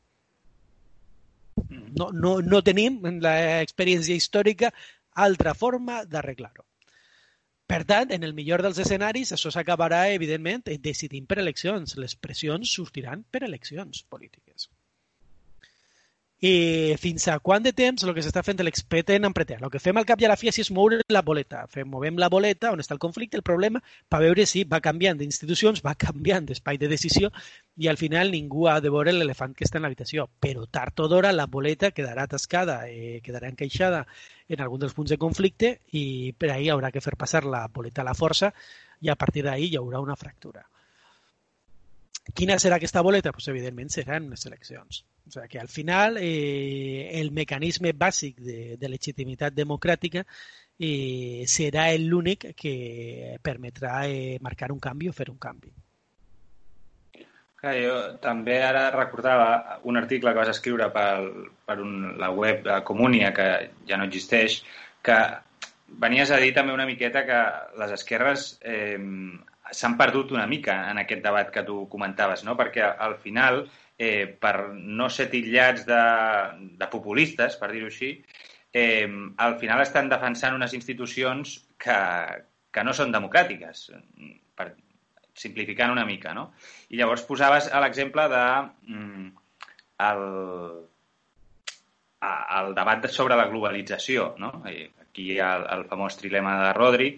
[1.70, 4.72] No, no, no tenim en l'experiència històrica
[5.28, 6.66] altra forma d'arreglar-ho.
[7.70, 11.98] Per tant, en el millor dels escenaris, això s'acabarà, evidentment, decidint per eleccions.
[12.02, 14.70] Les pressions sortiran per eleccions polítiques.
[16.40, 19.58] I fins a quant de temps el que s'està fent l'expedient empreter.
[19.60, 21.66] El que fem al cap i a la fi és moure la boleta.
[21.68, 25.20] Fem, movem la boleta on està el conflicte, el problema, per veure si va canviant
[25.20, 27.34] d'institucions, va canviant d'espai de decisió
[27.76, 30.30] i al final ningú ha de veure l'elefant que està en l'habitació.
[30.40, 34.06] Però tard o d'hora la boleta quedarà atascada, eh, quedarà encaixada
[34.48, 38.02] en algun dels punts de conflicte i per ahir haurà que fer passar la boleta
[38.02, 38.54] a la força
[39.02, 40.64] i a partir d'ahir hi haurà una fractura.
[42.34, 43.34] Quina serà aquesta boleta?
[43.36, 45.04] Pues, evidentment seran les eleccions.
[45.30, 51.92] O sigui que al final eh, el mecanisme bàsic de, de legitimitat democràtica eh, serà
[52.02, 55.70] l'únic que permetrà eh, marcar un canvi o fer un canvi.
[57.60, 61.10] Clar, jo també ara recordava un article que vas escriure per,
[61.68, 63.50] per un, la web de Comunia, que
[63.86, 64.62] ja no existeix,
[65.04, 65.18] que
[66.06, 67.42] venies a dir també una miqueta que
[67.82, 68.98] les esquerres eh,
[69.76, 72.56] s'han perdut una mica en aquest debat que tu comentaves, no?
[72.58, 73.66] perquè al final,
[74.00, 76.04] eh, per no ser titllats de,
[76.80, 78.14] de populistes, per dir-ho així,
[78.74, 82.00] eh, al final estan defensant unes institucions que,
[82.72, 83.90] que no són democràtiques,
[84.56, 84.72] per,
[85.40, 86.50] simplificant una mica, no?
[86.90, 88.46] I llavors posaves l'exemple de
[88.94, 89.28] mm,
[90.08, 90.24] el,
[92.60, 94.54] el debat sobre la globalització, no?
[94.70, 97.12] Aquí hi ha el, el famós trilema de Rodri,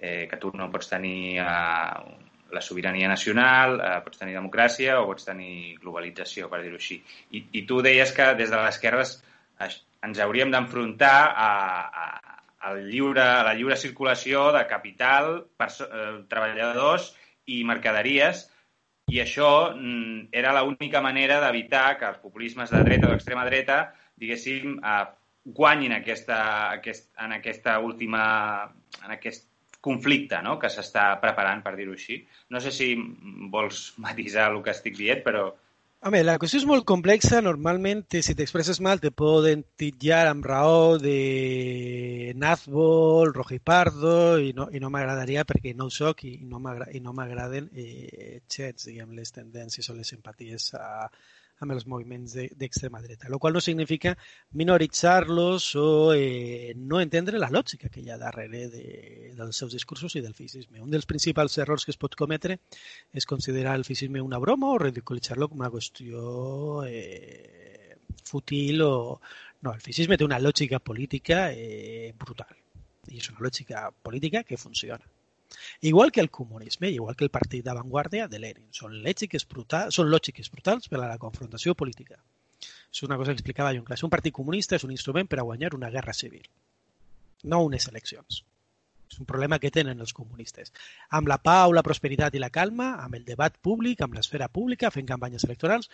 [0.00, 5.06] eh, que tu no pots tenir eh, la sobirania nacional, eh, pots tenir democràcia o
[5.10, 6.98] pots tenir globalització, per dir-ho així.
[7.32, 9.18] I, I tu deies que des de les esquerres
[10.06, 11.50] ens hauríem d'enfrontar a,
[12.04, 12.36] a,
[12.70, 17.12] al lliure, a la lliure circulació de capital, eh, treballadors
[17.48, 18.46] i mercaderies,
[19.08, 23.78] i això mm, era l'única manera d'evitar que els populismes de dreta o d'extrema dreta,
[24.20, 25.04] diguéssim, eh,
[25.58, 26.40] guanyin aquesta,
[26.76, 28.24] aquest, en aquesta última,
[29.04, 29.47] en aquest
[29.80, 30.58] conflicte no?
[30.58, 32.20] que s'està preparant, per dir-ho així.
[32.50, 32.92] No sé si
[33.52, 35.48] vols matisar el que estic dient, però
[36.06, 37.40] Home, la qüestió és molt complexa.
[37.42, 44.78] Normalment, si t'expresses mal, te poden titllar amb raó de nazbol, rojipardo, i no, i
[44.78, 49.98] no m'agradaria perquè no ho soc i no m'agraden eh, xets, diguem, les tendències o
[49.98, 51.10] les simpaties a,
[51.64, 54.14] amb els moviments d'extrema de, dreta, el qual no significa
[54.60, 58.84] minoritzar-los o eh, no entendre la lògica que hi ha darrere de,
[59.38, 60.80] dels seus discursos i del feixisme.
[60.84, 62.60] Un dels principals errors que es pot cometre
[63.12, 68.94] és considerar el feixisme una broma o ridiculitzar-lo com una qüestió eh, fútil o...
[69.58, 72.54] No, el feixisme té una lògica política eh, brutal
[73.10, 75.02] i és una lògica política que funciona.
[75.80, 78.68] Igual que el comunisme, igual que el partit d'avantguàrdia de Lenin.
[78.80, 82.18] Són lògiques, brutals, són lògiques brutals per a la confrontació política.
[82.92, 84.06] És una cosa que explicava classe.
[84.06, 86.46] Un partit comunista és un instrument per a guanyar una guerra civil,
[87.44, 88.42] no unes eleccions.
[89.08, 90.72] És un problema que tenen els comunistes.
[91.18, 94.92] Amb la pau, la prosperitat i la calma, amb el debat públic, amb l'esfera pública,
[94.94, 95.88] fent campanyes electorals,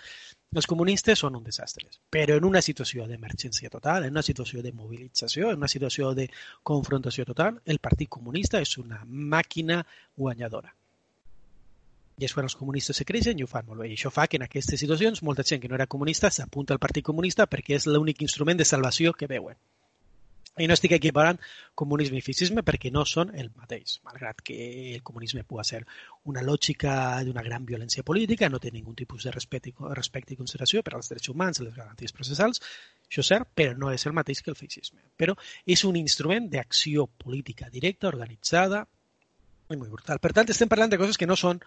[0.55, 1.87] els comunistes són un desastre.
[2.11, 6.29] Però en una situació d'emergència total, en una situació de mobilització, en una situació de
[6.63, 9.83] confrontació total, el Partit Comunista és una màquina
[10.17, 10.75] guanyadora.
[12.19, 13.89] I és quan els comunistes se creixen i ho fan molt bé.
[13.91, 16.83] I això fa que en aquestes situacions molta gent que no era comunista s'apunta al
[16.83, 19.59] Partit Comunista perquè és l'únic instrument de salvació que veuen.
[20.55, 21.41] I no estic equiparant
[21.75, 24.55] comunisme i feixisme perquè no són el mateix, malgrat que
[24.95, 25.81] el comunisme pugui ser
[26.31, 26.95] una lògica
[27.27, 31.11] d'una gran violència política, no té ningun tipus de respecte, respecte i consideració per als
[31.11, 32.63] drets humans les garanties processals,
[33.09, 35.03] això és cert, però no és el mateix que el feixisme.
[35.19, 35.35] Però
[35.67, 38.85] és un instrument d'acció política directa, organitzada
[39.71, 40.23] i molt brutal.
[40.23, 41.59] Per tant, estem parlant de coses que no són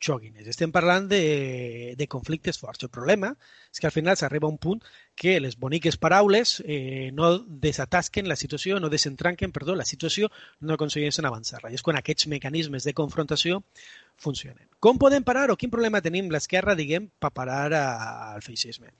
[0.00, 0.48] xoguines.
[0.48, 2.82] Estem parlant de, de conflictes forts.
[2.86, 3.34] El problema
[3.70, 4.80] és que al final s'arriba a un punt
[5.14, 10.30] que les boniques paraules eh, no desatasquen la situació, no desentranquen, perdó, la situació,
[10.60, 11.70] no aconsegueixen avançar-la.
[11.70, 13.60] I és quan aquests mecanismes de confrontació
[14.16, 14.66] funcionen.
[14.80, 18.90] Com podem parar o quin problema tenim l'esquerra, diguem, per parar al feixisme?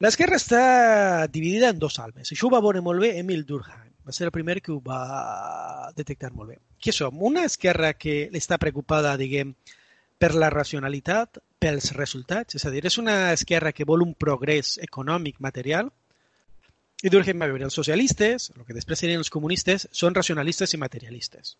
[0.00, 2.32] L'esquerra està dividida en dos almes.
[2.32, 3.92] Això ho va veure molt bé Emil Durkheim.
[4.00, 6.56] Va ser el primer que ho va detectar molt bé.
[6.80, 7.20] Què som?
[7.20, 9.52] Una esquerra que està preocupada, diguem,
[10.20, 12.58] per la racionalitat, pels resultats.
[12.58, 15.88] És a dir, és una esquerra que vol un progrés econòmic, material,
[17.00, 20.80] i Durkheim va veure els socialistes, el que després serien els comunistes, són racionalistes i
[20.82, 21.54] materialistes.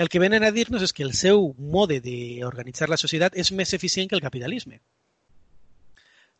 [0.00, 3.74] El que venen a dir-nos és que el seu mode d'organitzar la societat és més
[3.76, 4.80] eficient que el capitalisme.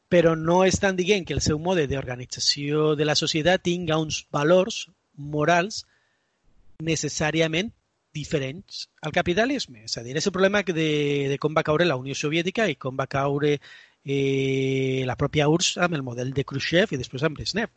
[0.08, 4.86] Però no estan dient que el seu mode d'organització de la societat tinga uns valors
[5.14, 5.84] morals
[6.80, 7.70] necessàriament
[8.14, 9.84] diferents al capitalisme.
[9.88, 10.88] És a dir, és el problema de,
[11.32, 15.80] de com va caure la Unió Soviètica i com va caure eh, la pròpia URSS
[15.84, 17.72] amb el model de Khrushchev i després amb Brezhnev.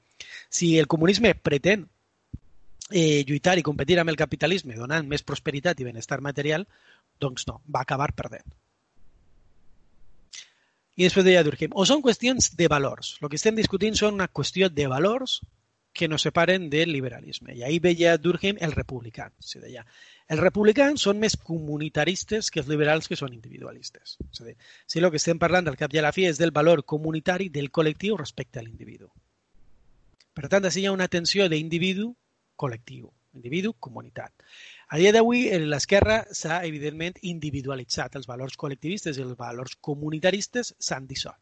[0.49, 1.87] Si el comunisme pretén
[2.91, 6.67] eh, lluitar i competir amb el capitalisme donant més prosperitat i benestar material,
[7.19, 8.47] doncs no, va acabar perdent.
[10.97, 13.17] I després deia Durkheim, o són qüestions de valors.
[13.21, 15.41] El que estem discutint són una qüestió de valors
[15.93, 17.53] que nos separen del liberalisme.
[17.53, 19.29] I ahí veia Durkheim el republicà.
[19.39, 19.85] Se deia,
[20.27, 24.17] els republicans són més comunitaristes que els liberals que són individualistes.
[24.27, 24.55] És a dir,
[24.85, 27.47] si el que estem parlant del cap i a la fi és del valor comunitari
[27.53, 29.07] del col·lectiu respecte a l'individu.
[30.35, 33.07] Per tant, així hi ha una tensió d'individu-col·lectiu,
[33.39, 34.45] individu-comunitat.
[34.91, 38.19] A dia d'avui, l'esquerra s'ha, evidentment, individualitzat.
[38.19, 41.39] Els valors col·lectivistes i els valors comunitaristes s'han dissolt.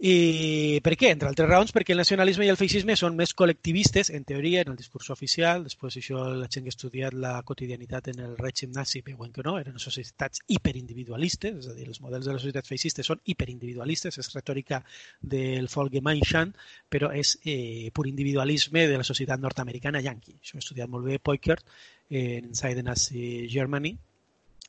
[0.00, 1.10] I per què?
[1.12, 4.70] Entre altres raons, perquè el nacionalisme i el feixisme són més col·lectivistes, en teoria, en
[4.72, 5.66] el discurs oficial.
[5.66, 9.44] Després, això, la gent que ha estudiat la quotidianitat en el règim nazi veuen que
[9.44, 14.16] no, eren societats hiperindividualistes, és a dir, els models de les societats feixistes són hiperindividualistes,
[14.16, 14.80] és retòrica
[15.20, 16.56] del Folgemeinschaft,
[16.88, 20.38] però és eh, pur individualisme de la societat nord-americana yanqui.
[20.40, 21.68] Això ha estudiat molt bé Poikert
[22.08, 23.98] en Inside the Nazi Germany,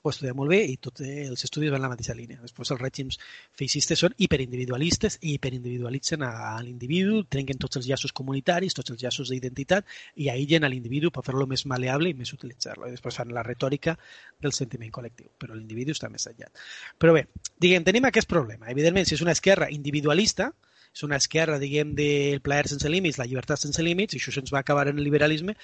[0.02, 2.39] ho estudia molt bé i tots els estudis van en la mateixa línia.
[2.41, 3.20] Després els règims
[3.58, 9.04] feixistes són hiperindividualistes i hiperindividualitzen a, a l'individu, trenquen tots els llaços comunitaris, tots els
[9.04, 9.86] llaços d'identitat
[10.24, 12.89] i aïllen a l'individu per fer-lo més maleable i més utilitzar-lo.
[12.89, 13.95] I després fan la retòrica
[14.41, 16.49] del sentiment col·lectiu, però l'individu està més enllà.
[16.97, 17.28] Però bé,
[17.62, 18.72] diguem, tenim aquest problema.
[18.74, 20.49] Evidentment, si és una esquerra individualista,
[20.91, 24.52] és una esquerra, diguem, del plaer sense límits, la llibertat sense límits, i això se'ns
[24.52, 25.56] va acabar en el liberalisme,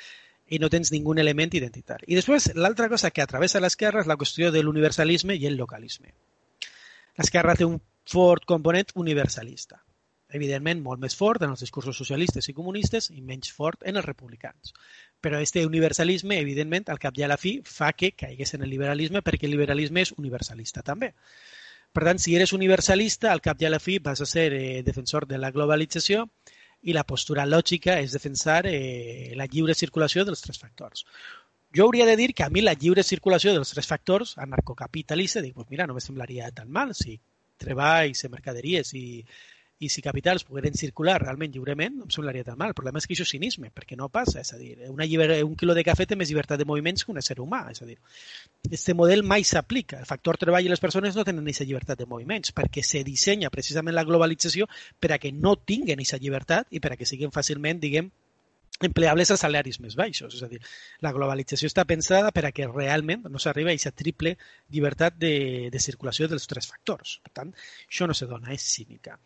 [0.48, 2.06] i no tens ningú element identitari.
[2.08, 6.14] I després, l'altra cosa que atravessa l'esquerra és la qüestió de l'universalisme i el localisme.
[7.18, 9.82] L'esquerra té un fort component universalista.
[10.38, 14.06] Evidentment, molt més fort en els discursos socialistes i comunistes i menys fort en els
[14.06, 14.74] republicans.
[15.24, 18.70] Però este universalisme, evidentment, al cap i a la fi, fa que caigués en el
[18.70, 21.14] liberalisme perquè el liberalisme és universalista també.
[21.96, 24.84] Per tant, si eres universalista, al cap i a la fi vas a ser eh,
[24.84, 26.28] defensor de la globalització
[26.84, 31.06] i la postura lògica és defensar eh, la lliure circulació dels tres factors.
[31.76, 35.56] Jo hauria de dir que a mi la lliure circulació dels tres factors anarcocapitalista, dic,
[35.56, 37.20] pues mira, no me semblaria tan mal si
[37.58, 39.24] treballs, mercaderies i,
[39.80, 42.72] i si capitals pogueren circular realment lliurement, no em semblaria tan mal.
[42.72, 44.42] El problema és que això és cinisme, perquè no passa.
[44.42, 45.44] És a dir, una lliber...
[45.46, 47.62] un quilo de cafè té més llibertat de moviments que un ésser humà.
[47.70, 47.98] És a dir,
[48.66, 50.02] aquest model mai s'aplica.
[50.02, 53.54] El factor treball i les persones no tenen aquesta llibertat de moviments, perquè se dissenya
[53.54, 54.66] precisament la globalització
[55.00, 58.10] per a que no tinguen aquesta llibertat i per a que siguin fàcilment, diguem,
[58.82, 60.34] empleables a salaris més baixos.
[60.38, 60.60] És a dir,
[61.06, 64.36] la globalització està pensada per a que realment no s'arriba a aquesta triple
[64.74, 67.18] llibertat de, de circulació dels tres factors.
[67.26, 67.54] Per tant,
[67.88, 69.18] això no se dona, és cínica.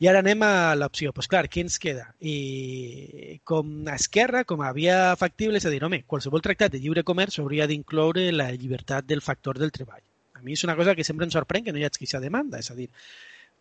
[0.00, 1.10] I ara anem a l'opció.
[1.10, 2.08] Doncs pues clar, què ens queda?
[2.20, 6.80] I com a esquerra, com a via factible, és a dir, home, qualsevol tractat de
[6.82, 10.02] lliure comerç hauria d'incloure la llibertat del factor del treball.
[10.34, 12.58] A mi és una cosa que sempre em sorprèn que no hi hagi aquesta demanda,
[12.58, 12.88] és a dir,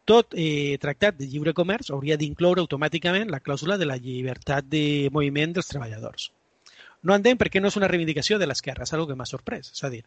[0.10, 5.10] tot eh, tractat de lliure comerç hauria d'incloure automàticament la clàusula de la llibertat de
[5.14, 6.32] moviment dels treballadors.
[7.08, 9.72] No entenc per què no és una reivindicació de l'esquerra, és una que m'ha sorprès.
[9.74, 10.02] És a dir,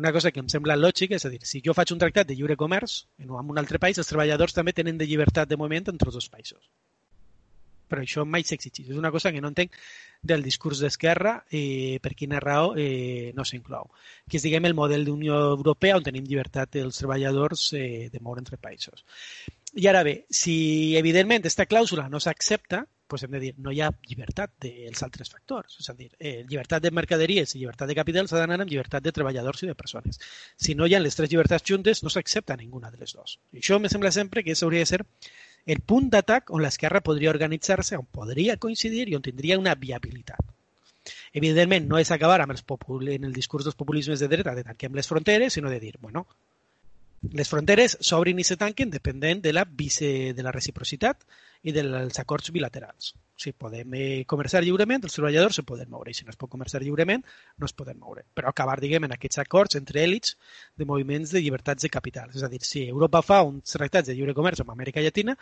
[0.00, 2.36] una cosa que em sembla lògica, és a dir, si jo faig un tractat de
[2.38, 6.08] lliure comerç en un altre país, els treballadors també tenen de llibertat de moviment entre
[6.08, 6.70] els dos països.
[7.88, 8.90] Però això mai s'exigeix.
[8.92, 9.76] És una cosa que no entenc
[10.30, 13.88] del discurs d'esquerra eh, per quina raó eh, no s'inclou.
[14.28, 18.44] Que és, diguem, el model d'Unió Europea on tenim llibertat dels treballadors eh, de moure
[18.44, 19.04] entre països.
[19.76, 23.80] I ara bé, si evidentment aquesta clàusula no s'accepta, doncs hem de dir, no hi
[23.82, 25.78] ha llibertat dels altres factors.
[25.80, 29.02] És a dir, eh, llibertat de mercaderies i llibertat de capital s'ha d'anar amb llibertat
[29.02, 30.20] de treballadors i de persones.
[30.56, 33.38] Si no hi ha les tres llibertats juntes, no s'accepta ninguna de les dues.
[33.52, 35.02] I això me sembla sempre que hauria de ser
[35.66, 40.54] el punt d'atac on l'esquerra podria organitzar-se, on podria coincidir i on tindria una viabilitat.
[41.32, 42.64] Evidentment, no és acabar amb els
[43.16, 46.26] en el discurs dels populismes de dreta de tanquem les fronteres, sinó de dir, bueno,
[47.34, 51.24] les fronteres s'obrin i se tanquen depenent de la, vice, de la reciprocitat
[51.66, 53.14] i dels acords bilaterals.
[53.38, 56.50] Si podem eh, comerciar lliurement, els treballadors se poden moure, i si no es pot
[56.50, 57.24] comerciar lliurement,
[57.58, 58.24] no es poden moure.
[58.34, 60.36] Però acabar, diguem, en aquests acords entre èlits
[60.78, 62.30] de moviments de llibertats de capital.
[62.34, 65.34] És a dir, si Europa fa uns tractats de lliure comerç amb Amèrica Llatina,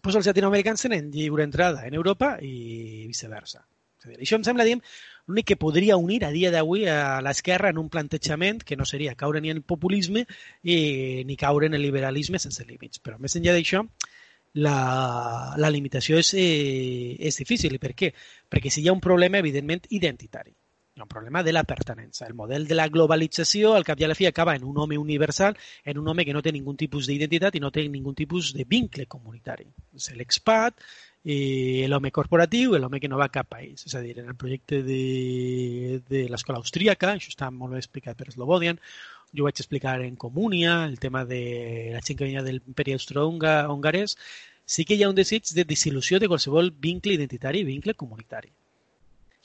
[0.00, 3.62] doncs els llatinoamericans tenen lliure entrada en Europa i viceversa.
[4.00, 4.80] És a dir, això em sembla, diguem,
[5.30, 9.14] l'únic que podria unir a dia d'avui a l'esquerra en un plantejament que no seria
[9.14, 10.26] caure ni en el populisme
[10.62, 12.98] i, ni caure en el liberalisme sense límits.
[12.98, 13.84] Però més enllà d'això,
[14.54, 17.76] la, la limitació és, eh, és difícil.
[17.76, 18.10] I per què?
[18.50, 20.50] Perquè si hi ha un problema, evidentment, identitari.
[20.50, 22.26] Hi ha un problema de la pertenença.
[22.26, 24.98] El model de la globalització, al cap i a la fi, acaba en un home
[24.98, 28.50] universal, en un home que no té ningun tipus d'identitat i no té ningun tipus
[28.56, 29.70] de vincle comunitari.
[29.94, 30.82] És l'expat,
[31.24, 33.84] eh, l'home corporatiu i l'home que no va a cap país.
[33.86, 38.18] És a dir, en el projecte de, de l'escola austríaca, això està molt bé explicat
[38.18, 38.80] per Slobodian,
[39.36, 41.42] jo vaig explicar en Comunia, el tema de
[41.94, 44.16] la gent que venia del imperi austro-hongarès,
[44.64, 48.52] sí que hi ha un desig de disil·lusió de qualsevol vincle identitari i vincle comunitari.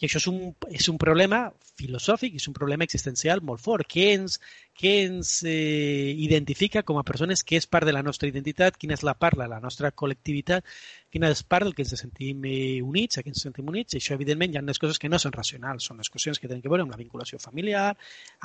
[0.02, 0.40] I això és un,
[0.76, 1.38] és un problema
[1.80, 3.88] filosòfic, és un problema existencial molt fort.
[3.88, 4.38] Què ens,
[4.80, 7.44] què ens eh, identifica com a persones?
[7.48, 8.76] Què és part de la nostra identitat?
[8.82, 10.68] Quina és la part de la nostra col·lectivitat?
[11.12, 13.96] Quina és part del que ens sentim eh, units, a què ens sentim units?
[13.96, 16.52] I això, evidentment, hi ha unes coses que no són racionals, són les qüestions que
[16.52, 17.94] tenen que veure amb la vinculació familiar,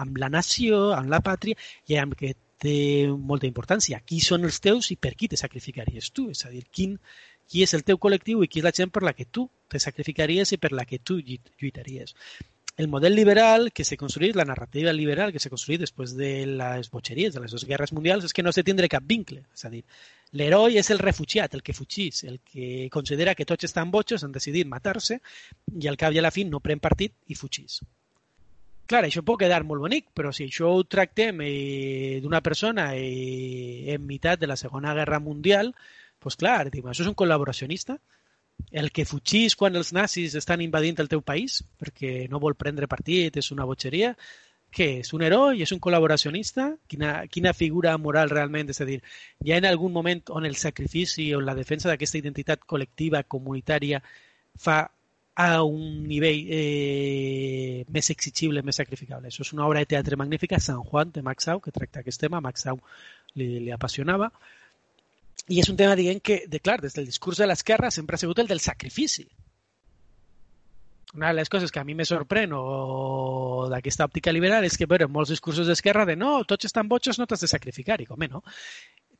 [0.05, 1.59] amb la nació, amb la pàtria,
[1.91, 4.03] i amb que té molta importància.
[4.07, 6.29] Qui són els teus i per qui te sacrificaries tu?
[6.35, 6.99] És a dir, quin,
[7.51, 9.81] qui és el teu col·lectiu i qui és la gent per la que tu te
[9.83, 12.15] sacrificaries i per la que tu lluitaries.
[12.81, 16.89] El model liberal que s'ha construït, la narrativa liberal que s'ha construït després de les
[16.93, 19.43] botxeries, de les dues guerres mundials, és que no se tindre cap vincle.
[19.53, 19.83] És a dir,
[20.33, 24.33] l'heroi és el refugiat, el que fugís, el que considera que tots estan botxos, han
[24.33, 25.19] decidit matar-se
[25.77, 27.83] i al cap i a la fi no pren partit i fugís.
[28.91, 33.95] Clar, això pot quedar molt bonic, però si això ho tractem eh, d'una persona eh,
[33.95, 35.71] en meitat de la Segona Guerra Mundial,
[36.19, 38.01] pues clar, dic, això és un col·laboracionista?
[38.83, 42.91] El que fugís quan els nazis estan invadint el teu país perquè no vol prendre
[42.91, 44.11] partit, és una botxeria?
[44.75, 45.13] què és?
[45.15, 45.63] Un heroi?
[45.65, 46.69] És un col·laboracionista?
[46.91, 48.71] Quina, quina figura moral realment?
[48.71, 49.01] És a dir,
[49.45, 54.03] hi ha en algun moment on el sacrifici o la defensa d'aquesta identitat col·lectiva, comunitària,
[54.59, 54.83] fa
[55.35, 59.29] a un nivell eh, més exigible, més sacrificable.
[59.29, 62.41] Això és una obra de teatre magnífica, San Juan, de Max que tracta aquest tema.
[62.41, 62.67] Max
[63.35, 64.31] li, li apassionava.
[65.49, 68.19] I és un tema, diguem, que, de clar, des del discurs de l'esquerra sempre ha
[68.19, 69.29] sigut el del sacrifici
[71.15, 74.87] una de les coses que a mi me sorprèn o d'aquesta òptica liberal és que,
[74.87, 78.01] en molts discursos d'esquerra de no, tots estan botxos, no t'has de sacrificar.
[78.01, 78.43] I com, no?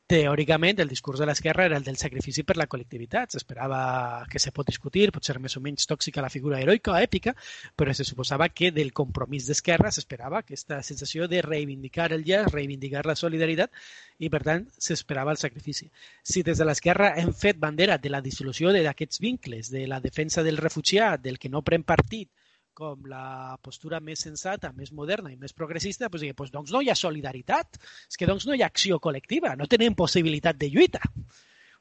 [0.07, 3.31] Teòricament el discurs de l'esquerra era el del sacrifici per la col·lectivitat.
[3.31, 6.97] S'esperava que se pot discutir, pot ser més o menys tòxica la figura heroica o
[6.99, 7.33] èpica,
[7.75, 13.05] però se suposava que del compromís d'esquerra s'esperava aquesta sensació de reivindicar el llaç, reivindicar
[13.07, 13.71] la solidaritat
[14.19, 15.87] i, per tant, s'esperava el sacrifici.
[16.23, 20.43] Si des de l'esquerra hem fet bandera de la dissolució d'aquests vincles, de la defensa
[20.43, 22.29] del refugiat, del que no pren partit,
[22.73, 26.81] com la postura més sensata, més moderna i més progressista, doncs, digui, doncs, doncs no
[26.81, 30.69] hi ha solidaritat, és que doncs no hi ha acció col·lectiva, no tenim possibilitat de
[30.73, 31.01] lluita.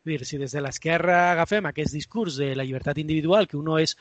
[0.00, 3.76] Vull dir, si des de l'esquerra agafem aquest discurs de la llibertat individual, que uno
[3.78, 3.96] és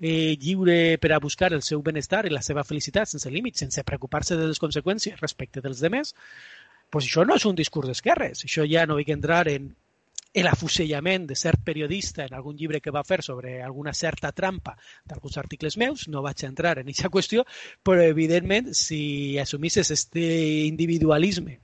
[0.00, 3.86] eh, lliure per a buscar el seu benestar i la seva felicitat sense límits, sense
[3.86, 6.14] preocupar-se de les conseqüències respecte dels demés,
[6.90, 8.44] doncs això no és un discurs d'esquerres.
[8.46, 9.72] Això ja no vull entrar en
[10.42, 14.74] l'afusellament de cert periodista en algun llibre que va fer sobre alguna certa trampa
[15.06, 17.44] d'alguns articles meus, no vaig entrar en aquesta qüestió,
[17.82, 20.24] però evidentment si assumisses este
[20.66, 21.60] individualisme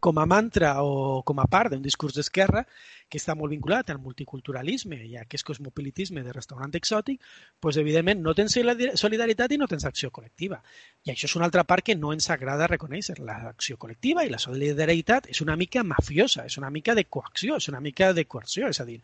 [0.00, 2.64] com a mantra o com a part d'un discurs d'esquerra,
[3.10, 7.18] que està molt vinculat al multiculturalisme i a aquest cosmopolitisme de restaurant exòtic,
[7.60, 10.60] doncs, evidentment no tens solidaritat i no tens acció col·lectiva.
[11.04, 13.18] I això és una altra part que no ens agrada reconèixer.
[13.26, 17.68] L'acció col·lectiva i la solidaritat és una mica mafiosa, és una mica de coacció, és
[17.72, 19.00] una mica de coerció, és a dir,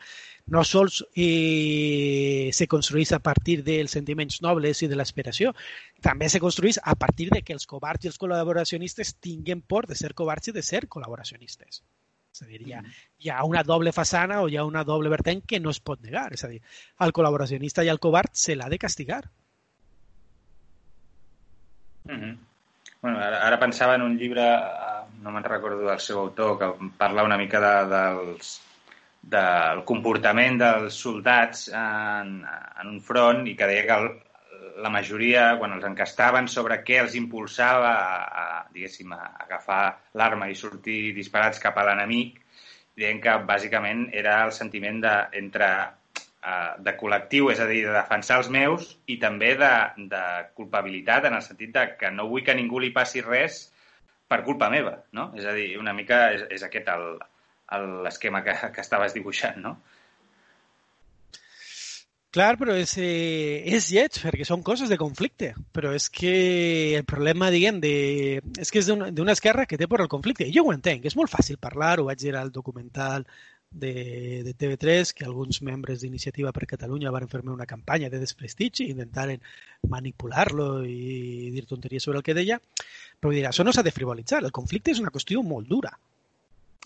[0.55, 5.53] no sols eh, se construeix a partir dels sentiments nobles i de l'aspiració,
[6.03, 9.99] també se construeix a partir de que els covards i els col·laboracionistes tinguen por de
[9.99, 11.83] ser covards i de ser col·laboracionistes.
[12.37, 12.97] És a dir, hi ha, mm.
[13.25, 16.03] hi ha una doble façana o hi ha una doble vertent que no es pot
[16.05, 16.27] negar.
[16.37, 16.61] És a dir,
[17.07, 19.23] al col·laboracionista i al covard se l'ha de castigar.
[22.07, 22.37] Mm -hmm.
[23.01, 26.91] bueno, ara, ara pensava en un llibre, eh, no me'n recordo del seu autor, que
[26.99, 28.61] parla una mica de, dels,
[29.23, 32.45] del comportament dels soldats en,
[32.81, 34.09] en un front i que deia que el,
[34.83, 39.83] la majoria, quan els encastaven sobre què els impulsava a, a diguéssim, a agafar
[40.21, 42.43] l'arma i sortir disparats cap a l'enemic,
[42.97, 47.95] deien que bàsicament era el sentiment de, entre uh, de col·lectiu, és a dir, de
[47.97, 49.73] defensar els meus i també de,
[50.13, 50.25] de
[50.59, 53.67] culpabilitat en el sentit de que no vull que ningú li passi res
[54.29, 55.31] per culpa meva, no?
[55.39, 56.89] És a dir, una mica és, és aquest
[58.05, 59.77] l'esquema que, que estaves dibuixant, no?
[62.37, 65.55] Clar, però és, eh, és lleig, perquè són coses de conflicte.
[65.73, 66.33] Però és que
[66.99, 67.93] el problema, diguem, de,
[68.61, 70.45] és que és d'una esquerra que té por el conflicte.
[70.45, 73.25] I jo ho entenc, és molt fàcil parlar, ho vaig dir al documental
[73.71, 78.91] de, de TV3, que alguns membres d'Iniciativa per Catalunya van fer-me una campanya de desprestigi
[78.91, 79.41] intentaren
[79.89, 82.61] manipular-lo i dir tonteries sobre el que deia.
[83.17, 84.45] Però dir, això no s'ha de frivolitzar.
[84.45, 85.97] El conflicte és una qüestió molt dura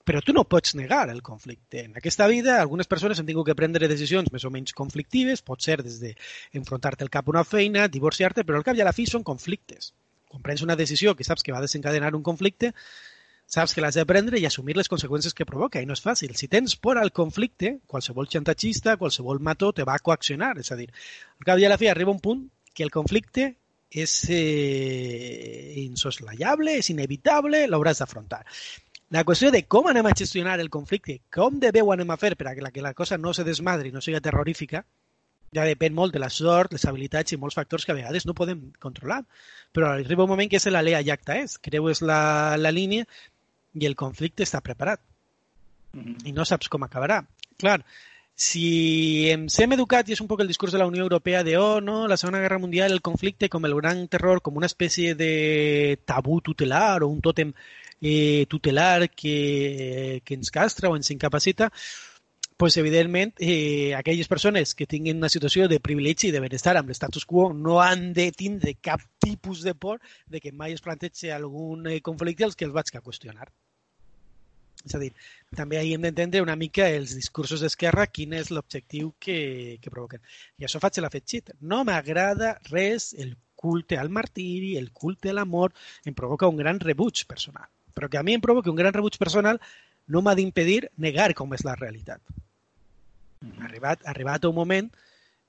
[0.05, 1.85] però tu no pots negar el conflicte.
[1.85, 5.63] En aquesta vida, algunes persones han tingut que prendre decisions més o menys conflictives, pot
[5.63, 8.97] ser des d'enfrontar-te al cap a una feina, divorciar-te, però al cap i a la
[8.97, 9.93] fi són conflictes.
[10.31, 12.73] Quan prens una decisió que saps que va desencadenar un conflicte,
[13.51, 16.37] saps que l'has de prendre i assumir les conseqüències que provoca, i no és fàcil.
[16.39, 20.87] Si tens por al conflicte, qualsevol xantatxista, qualsevol mató te va coaccionar, és a dir,
[21.41, 23.51] al cap i a la fi arriba un punt que el conflicte
[23.91, 28.45] és eh, insoslayable, és inevitable, l'hauràs d'afrontar.
[29.11, 32.17] La qüestió de com anem a gestionar el conflicte, com de bé ho anem a
[32.17, 34.85] fer per a que la, que la cosa no se desmadri, no sigui terrorífica,
[35.57, 38.37] ja depèn molt de la sort, les habilitats i molts factors que a vegades no
[38.39, 39.25] podem controlar.
[39.75, 42.21] Però arriba un moment que és la lea jacta és, creues la,
[42.59, 43.09] la línia
[43.75, 45.03] i el conflicte està preparat.
[45.97, 46.23] Mm.
[46.31, 47.19] I no saps com acabarà.
[47.59, 47.81] Clar,
[48.41, 51.59] si ens hem educat, i és un poc el discurs de la Unió Europea de,
[51.59, 55.17] oh, no, la Segona Guerra Mundial, el conflicte com el gran terror, com una espècie
[55.19, 57.53] de tabú tutelar o un tòtem
[58.01, 61.71] eh, tutelar que, que ens castra o ens incapacita,
[62.61, 66.91] pues, evidentment, eh, aquelles persones que tinguin una situació de privilegi i de benestar amb
[66.93, 69.97] l'estatus quo no han de tindre cap tipus de por
[70.29, 73.49] de que mai es plantegi algun eh, conflicte als que els vaig a qüestionar.
[74.85, 75.09] És a dir,
[75.57, 80.21] també ahir hem d'entendre una mica els discursos d'esquerra quin és l'objectiu que, que provoquen.
[80.61, 81.57] I això faig l'afegit.
[81.61, 85.73] No m'agrada res el culte al martiri, el culte a l'amor,
[86.05, 89.21] em provoca un gran rebuig personal però que a mi em provoca un gran rebuig
[89.21, 89.61] personal
[90.09, 92.21] no m'ha d'impedir negar com és la realitat.
[93.41, 93.65] Mm -hmm.
[93.69, 94.91] Arribat, arribat un moment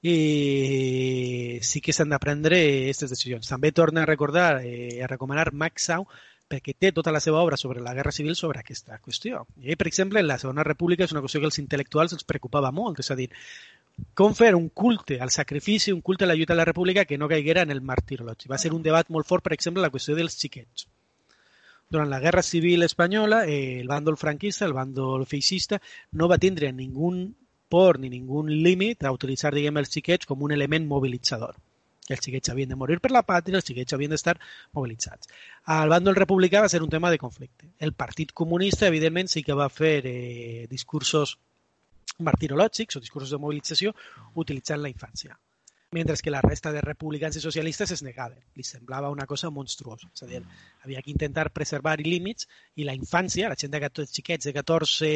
[0.02, 3.48] i sí que s'han de prendre aquestes decisions.
[3.48, 6.08] També torna a recordar, eh, a recomanar Max Sau,
[6.52, 9.46] perquè té tota la seva obra sobre la Guerra Civil sobre aquesta qüestió.
[9.62, 12.72] I, per exemple, en la Segona República és una qüestió que els intel·lectuals els preocupava
[12.72, 13.30] molt, és a dir,
[14.18, 17.18] com fer un culte al sacrifici, un culte a la lluita de la República que
[17.18, 18.50] no caiguera en el martirologi.
[18.50, 20.88] Va ser un debat molt fort, per exemple, la qüestió dels xiquets.
[21.92, 25.82] Durant la Guerra Civil Espanyola, eh, el bàndol franquista, el bàndol feixista,
[26.16, 27.10] no va tindre ningú
[27.68, 31.60] por ni ningú límit a utilitzar, diguem, els xiquets com un element mobilitzador.
[32.08, 34.38] Els xiquets havien de morir per la pàtria, els xiquets havien d'estar
[34.80, 35.28] mobilitzats.
[35.76, 37.74] Al bàndol republicà va ser un tema de conflicte.
[37.78, 41.38] El Partit Comunista, evidentment, sí que va fer eh, discursos
[42.20, 43.96] martirològics o discursos de mobilització
[44.46, 45.36] utilitzant la infància
[45.92, 48.40] mentre que la resta de republicans i socialistes es negaven.
[48.56, 50.08] Li semblava una cosa monstruosa.
[50.16, 50.40] És a dir,
[50.86, 52.48] havia que intentar preservar límits
[52.80, 55.12] i la infància, la gent de 14, xiquets de 14,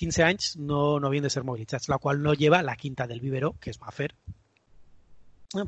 [0.00, 3.20] 15 anys, no, no havien de ser mobilitzats, la qual no lleva la quinta del
[3.20, 4.08] Viveró, que es va fer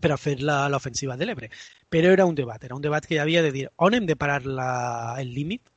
[0.01, 1.51] per a fer l'ofensiva de l'Ebre.
[1.93, 4.17] Però era un debat, era un debat que hi havia de dir on hem de
[4.17, 4.71] parar la,
[5.21, 5.69] el límit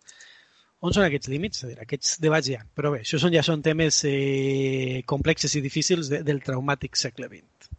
[0.79, 1.65] on són aquests límits?
[1.65, 2.63] A dir, aquests debats hi ha.
[2.63, 7.27] Però bé, això són, ja són temes eh, complexes i difícils de, del traumàtic segle
[7.27, 7.73] XX.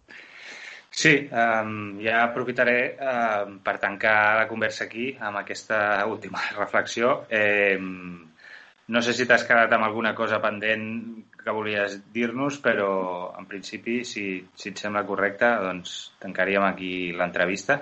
[0.90, 5.78] Sí, um, ja aprofitaré um, per tancar la conversa aquí amb aquesta
[6.10, 7.24] última reflexió.
[7.30, 7.78] Eh,
[8.90, 10.88] no sé si t'has quedat amb alguna cosa pendent
[11.40, 12.90] que volies dir-nos, però
[13.38, 14.24] en principi, si,
[14.58, 17.78] si et sembla correcte, doncs tancaríem aquí l'entrevista.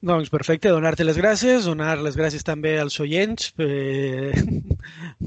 [0.00, 4.32] Doncs perfecte, donar-te les gràcies, donar les gràcies també als oients per,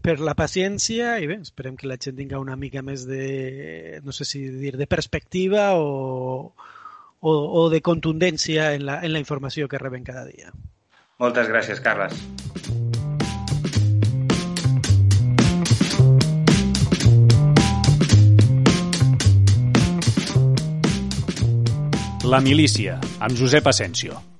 [0.02, 4.16] per la paciència i bé, esperem que la gent tinga una mica més de, no
[4.18, 6.56] sé si dir, de perspectiva o,
[7.22, 10.50] o, o de contundència en la, en la informació que reben cada dia.
[11.22, 12.18] Moltes gràcies, Carles.
[22.26, 24.33] La milícia, amb Josep Asensio.